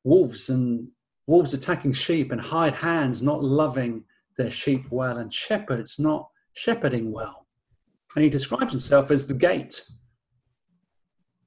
wolves 0.03 0.49
and 0.49 0.87
wolves 1.27 1.53
attacking 1.53 1.93
sheep 1.93 2.31
and 2.31 2.41
hired 2.41 2.73
hands 2.73 3.21
not 3.21 3.43
loving 3.43 4.03
their 4.37 4.51
sheep 4.51 4.85
well 4.89 5.17
and 5.17 5.33
shepherds 5.33 5.99
not 5.99 6.29
shepherding 6.53 7.11
well. 7.11 7.47
And 8.15 8.23
he 8.23 8.29
describes 8.29 8.73
himself 8.73 9.11
as 9.11 9.27
the 9.27 9.33
gate. 9.33 9.83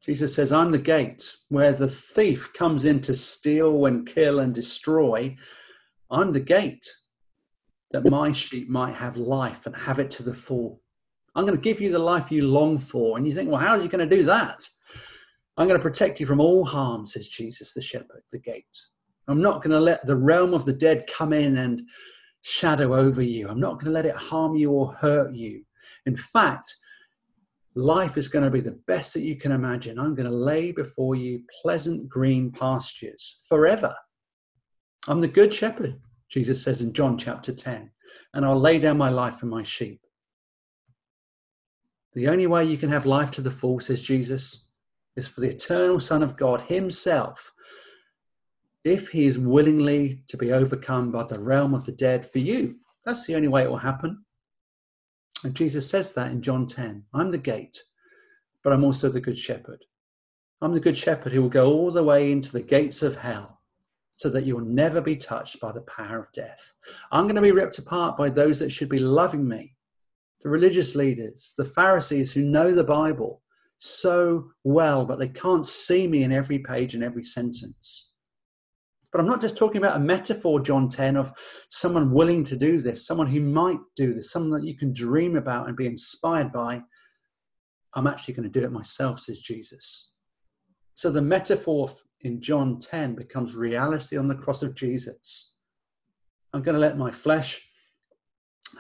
Jesus 0.01 0.35
says, 0.35 0.53
I'm 0.53 0.71
the 0.71 0.79
gate 0.79 1.33
where 1.49 1.73
the 1.73 1.89
thief 1.89 2.53
comes 2.53 2.85
in 2.85 3.01
to 3.03 3.15
steal 3.15 3.87
and 3.87 4.07
kill 4.07 4.41
and 4.41 4.55
destroy. 4.55 5.37
I'm 6.11 6.33
the 6.33 6.41
gate 6.41 6.89
that 7.91 8.09
my 8.11 8.33
sheep 8.33 8.69
might 8.69 8.95
have 8.95 9.17
life 9.17 9.67
and 9.67 9.75
have 9.77 9.99
it 9.99 10.11
to 10.11 10.23
the 10.23 10.35
full. 10.35 10.81
I'm 11.35 11.45
going 11.45 11.57
to 11.57 11.63
give 11.63 11.81
you 11.81 11.91
the 11.91 11.99
life 11.99 12.33
you 12.33 12.43
long 12.43 12.79
for. 12.79 13.17
And 13.17 13.27
you 13.27 13.35
think, 13.35 13.51
well, 13.51 13.61
how 13.61 13.75
is 13.75 13.83
he 13.83 13.89
going 13.89 14.09
to 14.09 14.17
do 14.17 14.25
that? 14.25 14.67
I'm 15.57 15.69
going 15.69 15.79
to 15.79 15.83
protect 15.83 16.21
you 16.21 16.27
from 16.27 16.41
all 16.41 16.65
harm, 16.65 17.07
says 17.07 17.29
Jesus, 17.29 17.73
the 17.73 17.81
shepherd, 17.81 18.23
the 18.31 18.39
gate. 18.39 18.65
I'm 19.29 19.41
not 19.41 19.63
going 19.63 19.73
to 19.73 19.81
let 19.81 20.07
the 20.07 20.17
realm 20.17 20.55
of 20.55 20.65
the 20.65 20.73
dead 20.73 21.07
come 21.07 21.33
in 21.33 21.59
and 21.59 21.83
shadow 22.43 22.95
over 22.95 23.23
you. 23.23 23.49
I'm 23.49 23.61
not 23.61 23.75
going 23.75 23.87
to 23.87 23.91
let 23.91 24.07
it 24.07 24.15
harm 24.15 24.55
you 24.55 24.71
or 24.71 24.93
hurt 24.93 25.35
you. 25.35 25.63
In 26.05 26.15
fact, 26.15 26.75
life 27.75 28.17
is 28.17 28.29
going 28.29 28.45
to 28.45 28.51
be 28.51 28.61
the 28.61 28.79
best 28.87 29.15
that 29.15 29.23
you 29.23 29.37
can 29.37 29.53
imagine. 29.53 29.99
I'm 29.99 30.15
going 30.15 30.29
to 30.29 30.35
lay 30.35 30.73
before 30.73 31.15
you 31.17 31.43
pleasant 31.63 32.09
green 32.09 32.53
pastures 32.53 33.41
forever. 33.49 33.95
I'm 35.09 35.21
the 35.21 35.29
good 35.29 35.53
shepherd, 35.53 36.01
Jesus 36.29 36.63
says 36.63 36.81
in 36.81 36.93
John 36.93 37.17
chapter 37.19 37.53
10, 37.53 37.91
and 38.35 38.45
I'll 38.45 38.59
lay 38.59 38.79
down 38.79 38.99
my 38.99 39.09
life 39.09 39.37
for 39.37 39.47
my 39.47 39.63
sheep. 39.63 40.01
The 42.15 42.29
only 42.29 42.47
way 42.47 42.65
you 42.65 42.79
can 42.79 42.91
have 42.91 43.07
life 43.07 43.31
to 43.33 43.43
the 43.43 43.51
full, 43.51 43.79
says 43.79 44.03
Jesus, 44.03 44.71
is 45.17 45.27
for 45.27 45.41
the 45.41 45.51
eternal 45.51 45.99
Son 45.99 46.23
of 46.23 46.37
God 46.37 46.63
Himself, 46.63 47.53
if 48.85 49.09
He 49.09 49.25
is 49.25 49.39
willingly 49.39 50.23
to 50.29 50.37
be 50.37 50.53
overcome 50.53 51.11
by 51.11 51.25
the 51.25 51.41
realm 51.41 51.75
of 51.75 51.87
the 51.87 51.93
dead 51.93 52.25
for 52.25 52.39
you. 52.39 52.77
That's 53.05 53.27
the 53.27 53.35
only 53.35 53.49
way 53.49 53.63
it 53.63 53.71
will 53.71 53.79
happen. 53.79 54.25
And 55.45 55.55
Jesus 55.55 55.89
says 55.89 56.13
that 56.15 56.31
in 56.31 56.43
John 56.43 56.67
10 56.67 57.05
I'm 57.15 57.31
the 57.31 57.39
gate, 57.39 57.83
but 58.63 58.73
I'm 58.73 58.85
also 58.85 59.09
the 59.09 59.21
good 59.21 59.39
shepherd. 59.39 59.85
I'm 60.61 60.73
the 60.73 60.81
good 60.81 60.97
shepherd 60.97 61.33
who 61.33 61.43
will 61.43 61.49
go 61.49 61.73
all 61.73 61.91
the 61.91 62.03
way 62.03 62.33
into 62.33 62.53
the 62.53 62.63
gates 62.63 63.03
of 63.03 63.17
hell 63.17 63.61
so 64.11 64.31
that 64.31 64.45
you 64.45 64.57
will 64.57 64.65
never 64.65 65.03
be 65.03 65.15
touched 65.15 65.61
by 65.61 65.71
the 65.71 65.83
power 65.83 66.19
of 66.19 66.33
death. 66.33 66.73
I'm 67.13 67.25
going 67.25 67.37
to 67.37 67.43
be 67.43 67.53
ripped 67.53 67.79
apart 67.79 68.17
by 68.17 68.31
those 68.31 68.59
that 68.61 68.73
should 68.73 68.89
be 68.89 68.99
loving 68.99 69.47
me 69.47 69.77
the 70.43 70.49
religious 70.49 70.95
leaders, 70.95 71.55
the 71.59 71.65
Pharisees 71.65 72.33
who 72.33 72.43
know 72.43 72.73
the 72.73 72.85
Bible 72.85 73.43
so 73.79 74.51
well, 74.65 75.05
but 75.05 75.19
they 75.19 75.29
can't 75.29 75.67
see 75.67 76.07
me 76.07 76.23
in 76.23 76.33
every 76.33 76.59
page 76.59 76.95
and 76.95 77.05
every 77.05 77.25
sentence. 77.25 78.13
But 79.13 79.21
I'm 79.21 79.29
not 79.29 79.41
just 79.41 79.57
talking 79.57 79.79
about 79.79 79.97
a 79.97 80.01
metaphor, 80.01 80.61
John 80.61 80.89
10, 80.89 81.17
of 81.17 81.33
someone 81.71 82.13
willing 82.13 82.45
to 82.45 82.57
do 82.57 82.83
this, 82.83 83.07
someone 83.07 83.27
who 83.27 83.41
might 83.41 83.79
do 83.95 84.13
this, 84.13 84.31
someone 84.31 84.61
that 84.61 84.69
you 84.69 84.77
can 84.77 84.93
dream 84.93 85.37
about 85.37 85.69
and 85.69 85.77
be 85.77 85.87
inspired 85.87 86.53
by. 86.53 86.83
I'm 87.95 88.07
actually 88.07 88.35
going 88.35 88.51
to 88.51 88.61
do 88.61 88.65
it 88.65 88.73
myself, 88.73 89.21
says 89.21 89.39
Jesus. 89.39 90.13
So 90.95 91.11
the 91.11 91.23
metaphor 91.23 91.89
in 92.23 92.41
John 92.41 92.79
10 92.79 93.15
becomes 93.15 93.55
reality 93.55 94.17
on 94.17 94.29
the 94.29 94.35
cross 94.35 94.63
of 94.63 94.75
Jesus. 94.75 95.57
I'm 96.53 96.63
going 96.63 96.75
to 96.75 96.81
let 96.81 96.99
my 96.99 97.11
flesh 97.11 97.67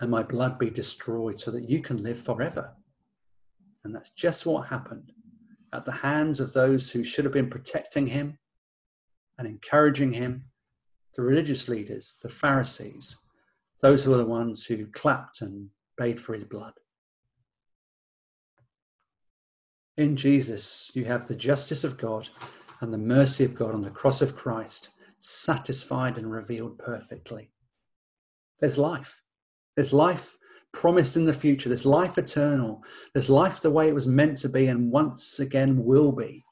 and 0.01 0.11
my 0.11 0.23
blood 0.23 0.59
be 0.59 0.71
destroyed 0.71 1.39
so 1.39 1.51
that 1.51 1.69
you 1.69 1.81
can 1.81 2.03
live 2.03 2.19
forever. 2.19 2.75
And 3.87 3.95
that's 3.95 4.11
just 4.11 4.47
what 4.47 4.67
happened 4.67 5.13
at 5.73 5.85
the 5.85 5.93
hands 5.93 6.41
of 6.41 6.53
those 6.53 6.91
who 6.91 7.05
should 7.05 7.25
have 7.25 7.33
been 7.33 7.49
protecting 7.49 8.09
him 8.09 8.37
and 9.39 9.47
encouraging 9.47 10.13
him 10.13 10.47
the 11.15 11.23
religious 11.23 11.69
leaders, 11.69 12.19
the 12.21 12.29
Pharisees, 12.29 13.29
those 13.83 14.03
who 14.03 14.11
were 14.11 14.17
the 14.17 14.27
ones 14.27 14.65
who 14.65 14.89
clapped 14.89 15.41
and 15.41 15.69
paid 15.97 16.19
for 16.19 16.35
his 16.35 16.43
blood. 16.43 16.73
In 19.97 20.17
Jesus, 20.17 20.91
you 20.95 21.05
have 21.05 21.29
the 21.29 21.37
justice 21.37 21.85
of 21.85 21.97
God 21.97 22.29
and 22.81 22.93
the 22.93 22.99
mercy 22.99 23.45
of 23.45 23.55
God 23.55 23.73
on 23.73 23.83
the 23.83 23.91
cross 23.91 24.21
of 24.21 24.35
Christ, 24.35 24.91
satisfied 25.21 26.19
and 26.19 26.29
revealed 26.29 26.77
perfectly. 26.77 27.53
There's 28.59 28.79
life. 28.79 29.23
There's 29.77 29.93
life 29.93 30.37
promised 30.77 31.17
in 31.17 31.25
the 31.25 31.33
future. 31.33 31.71
There's 31.71 31.87
life 31.87 32.19
eternal. 32.19 32.85
There's 33.15 33.31
life 33.31 33.63
the 33.63 33.71
way 33.71 33.89
it 33.89 33.95
was 33.95 34.07
meant 34.07 34.37
to 34.39 34.49
be 34.51 34.67
and 34.67 34.93
once 34.93 35.41
again 35.41 35.83
will 35.83 36.13
be 36.13 36.45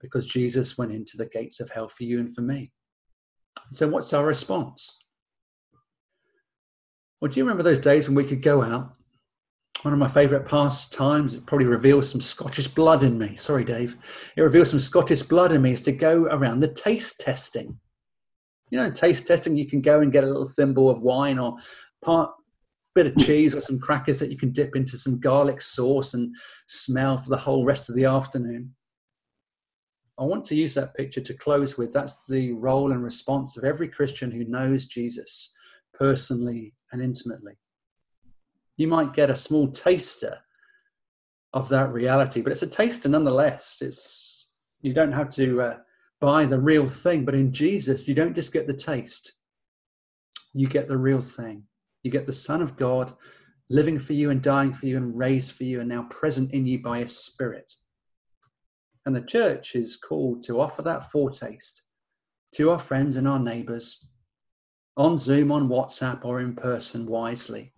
because 0.00 0.26
Jesus 0.26 0.76
went 0.76 0.90
into 0.90 1.16
the 1.16 1.26
gates 1.26 1.60
of 1.60 1.70
hell 1.70 1.86
for 1.86 2.02
you 2.02 2.18
and 2.18 2.34
for 2.34 2.42
me. 2.42 2.72
So, 3.70 3.86
what's 3.88 4.12
our 4.12 4.26
response? 4.26 4.98
Well, 7.20 7.30
do 7.30 7.38
you 7.38 7.44
remember 7.44 7.62
those 7.62 7.78
days 7.78 8.08
when 8.08 8.16
we 8.16 8.24
could 8.24 8.42
go 8.42 8.62
out? 8.62 8.92
One 9.82 9.94
of 9.94 10.00
my 10.00 10.08
favourite 10.08 10.46
pastimes, 10.48 11.34
it 11.34 11.46
probably 11.46 11.66
reveals 11.66 12.10
some 12.10 12.20
Scottish 12.20 12.66
blood 12.66 13.04
in 13.04 13.16
me. 13.16 13.36
Sorry, 13.36 13.62
Dave. 13.62 13.96
It 14.36 14.42
reveals 14.42 14.70
some 14.70 14.80
Scottish 14.80 15.22
blood 15.22 15.52
in 15.52 15.62
me 15.62 15.72
is 15.72 15.82
to 15.82 15.92
go 15.92 16.24
around 16.24 16.60
the 16.60 16.72
taste 16.72 17.20
testing. 17.20 17.78
You 18.70 18.78
know, 18.78 18.90
taste 18.90 19.26
testing, 19.26 19.56
you 19.56 19.68
can 19.68 19.80
go 19.80 20.00
and 20.00 20.12
get 20.12 20.24
a 20.24 20.26
little 20.26 20.48
thimble 20.48 20.90
of 20.90 21.00
wine 21.00 21.38
or 21.38 21.56
part 22.04 22.30
bit 22.96 23.06
of 23.06 23.16
cheese 23.18 23.54
or 23.54 23.60
some 23.60 23.78
crackers 23.78 24.18
that 24.18 24.30
you 24.30 24.38
can 24.38 24.50
dip 24.50 24.74
into 24.74 24.96
some 24.96 25.20
garlic 25.20 25.60
sauce 25.60 26.14
and 26.14 26.34
smell 26.66 27.18
for 27.18 27.28
the 27.28 27.36
whole 27.36 27.62
rest 27.62 27.90
of 27.90 27.94
the 27.94 28.06
afternoon. 28.06 28.74
I 30.18 30.24
want 30.24 30.46
to 30.46 30.54
use 30.54 30.72
that 30.74 30.94
picture 30.94 31.20
to 31.20 31.34
close 31.34 31.76
with. 31.76 31.92
That's 31.92 32.26
the 32.26 32.52
role 32.52 32.92
and 32.92 33.04
response 33.04 33.58
of 33.58 33.64
every 33.64 33.86
Christian 33.86 34.30
who 34.30 34.44
knows 34.44 34.86
Jesus 34.86 35.54
personally 35.92 36.72
and 36.90 37.02
intimately. 37.02 37.52
You 38.78 38.88
might 38.88 39.12
get 39.12 39.28
a 39.28 39.36
small 39.36 39.68
taster 39.68 40.38
of 41.52 41.68
that 41.68 41.92
reality, 41.92 42.40
but 42.40 42.50
it's 42.50 42.62
a 42.62 42.66
taster 42.66 43.10
nonetheless. 43.10 43.76
It's 43.82 44.56
you 44.80 44.94
don't 44.94 45.12
have 45.12 45.28
to 45.30 45.60
uh, 45.60 45.76
buy 46.18 46.46
the 46.46 46.58
real 46.58 46.88
thing, 46.88 47.26
but 47.26 47.34
in 47.34 47.52
Jesus, 47.52 48.08
you 48.08 48.14
don't 48.14 48.34
just 48.34 48.54
get 48.54 48.66
the 48.66 48.74
taste; 48.74 49.32
you 50.54 50.66
get 50.66 50.88
the 50.88 50.96
real 50.96 51.20
thing. 51.20 51.64
You 52.06 52.12
get 52.12 52.24
the 52.24 52.32
Son 52.32 52.62
of 52.62 52.76
God 52.76 53.12
living 53.68 53.98
for 53.98 54.12
you 54.12 54.30
and 54.30 54.40
dying 54.40 54.72
for 54.72 54.86
you 54.86 54.96
and 54.96 55.18
raised 55.18 55.56
for 55.56 55.64
you 55.64 55.80
and 55.80 55.88
now 55.88 56.04
present 56.04 56.52
in 56.52 56.64
you 56.64 56.80
by 56.80 57.00
His 57.00 57.18
Spirit. 57.18 57.72
And 59.04 59.16
the 59.16 59.22
church 59.22 59.74
is 59.74 59.96
called 59.96 60.44
to 60.44 60.60
offer 60.60 60.82
that 60.82 61.10
foretaste 61.10 61.82
to 62.54 62.70
our 62.70 62.78
friends 62.78 63.16
and 63.16 63.26
our 63.26 63.40
neighbours 63.40 64.08
on 64.96 65.18
Zoom, 65.18 65.50
on 65.50 65.68
WhatsApp, 65.68 66.24
or 66.24 66.38
in 66.38 66.54
person 66.54 67.06
wisely. 67.06 67.72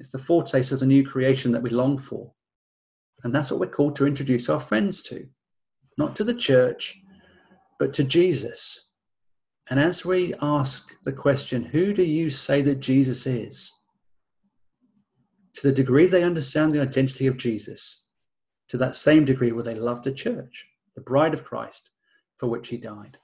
It's 0.00 0.10
the 0.10 0.18
foretaste 0.18 0.72
of 0.72 0.80
the 0.80 0.86
new 0.86 1.06
creation 1.06 1.52
that 1.52 1.62
we 1.62 1.70
long 1.70 1.98
for. 1.98 2.32
And 3.22 3.32
that's 3.32 3.52
what 3.52 3.60
we're 3.60 3.68
called 3.68 3.94
to 3.96 4.06
introduce 4.06 4.48
our 4.48 4.58
friends 4.58 5.00
to, 5.04 5.28
not 5.96 6.16
to 6.16 6.24
the 6.24 6.34
church, 6.34 7.00
but 7.78 7.94
to 7.94 8.02
Jesus, 8.02 8.85
and 9.68 9.80
as 9.80 10.04
we 10.04 10.34
ask 10.40 10.94
the 11.04 11.12
question, 11.12 11.64
who 11.64 11.92
do 11.92 12.04
you 12.04 12.30
say 12.30 12.62
that 12.62 12.80
Jesus 12.80 13.26
is? 13.26 13.72
To 15.54 15.68
the 15.68 15.72
degree 15.72 16.06
they 16.06 16.22
understand 16.22 16.72
the 16.72 16.80
identity 16.80 17.26
of 17.26 17.36
Jesus, 17.36 18.10
to 18.68 18.76
that 18.76 18.94
same 18.94 19.24
degree 19.24 19.52
will 19.52 19.64
they 19.64 19.74
love 19.74 20.02
the 20.02 20.12
church, 20.12 20.66
the 20.94 21.00
bride 21.00 21.34
of 21.34 21.44
Christ, 21.44 21.90
for 22.36 22.48
which 22.48 22.68
he 22.68 22.76
died. 22.76 23.16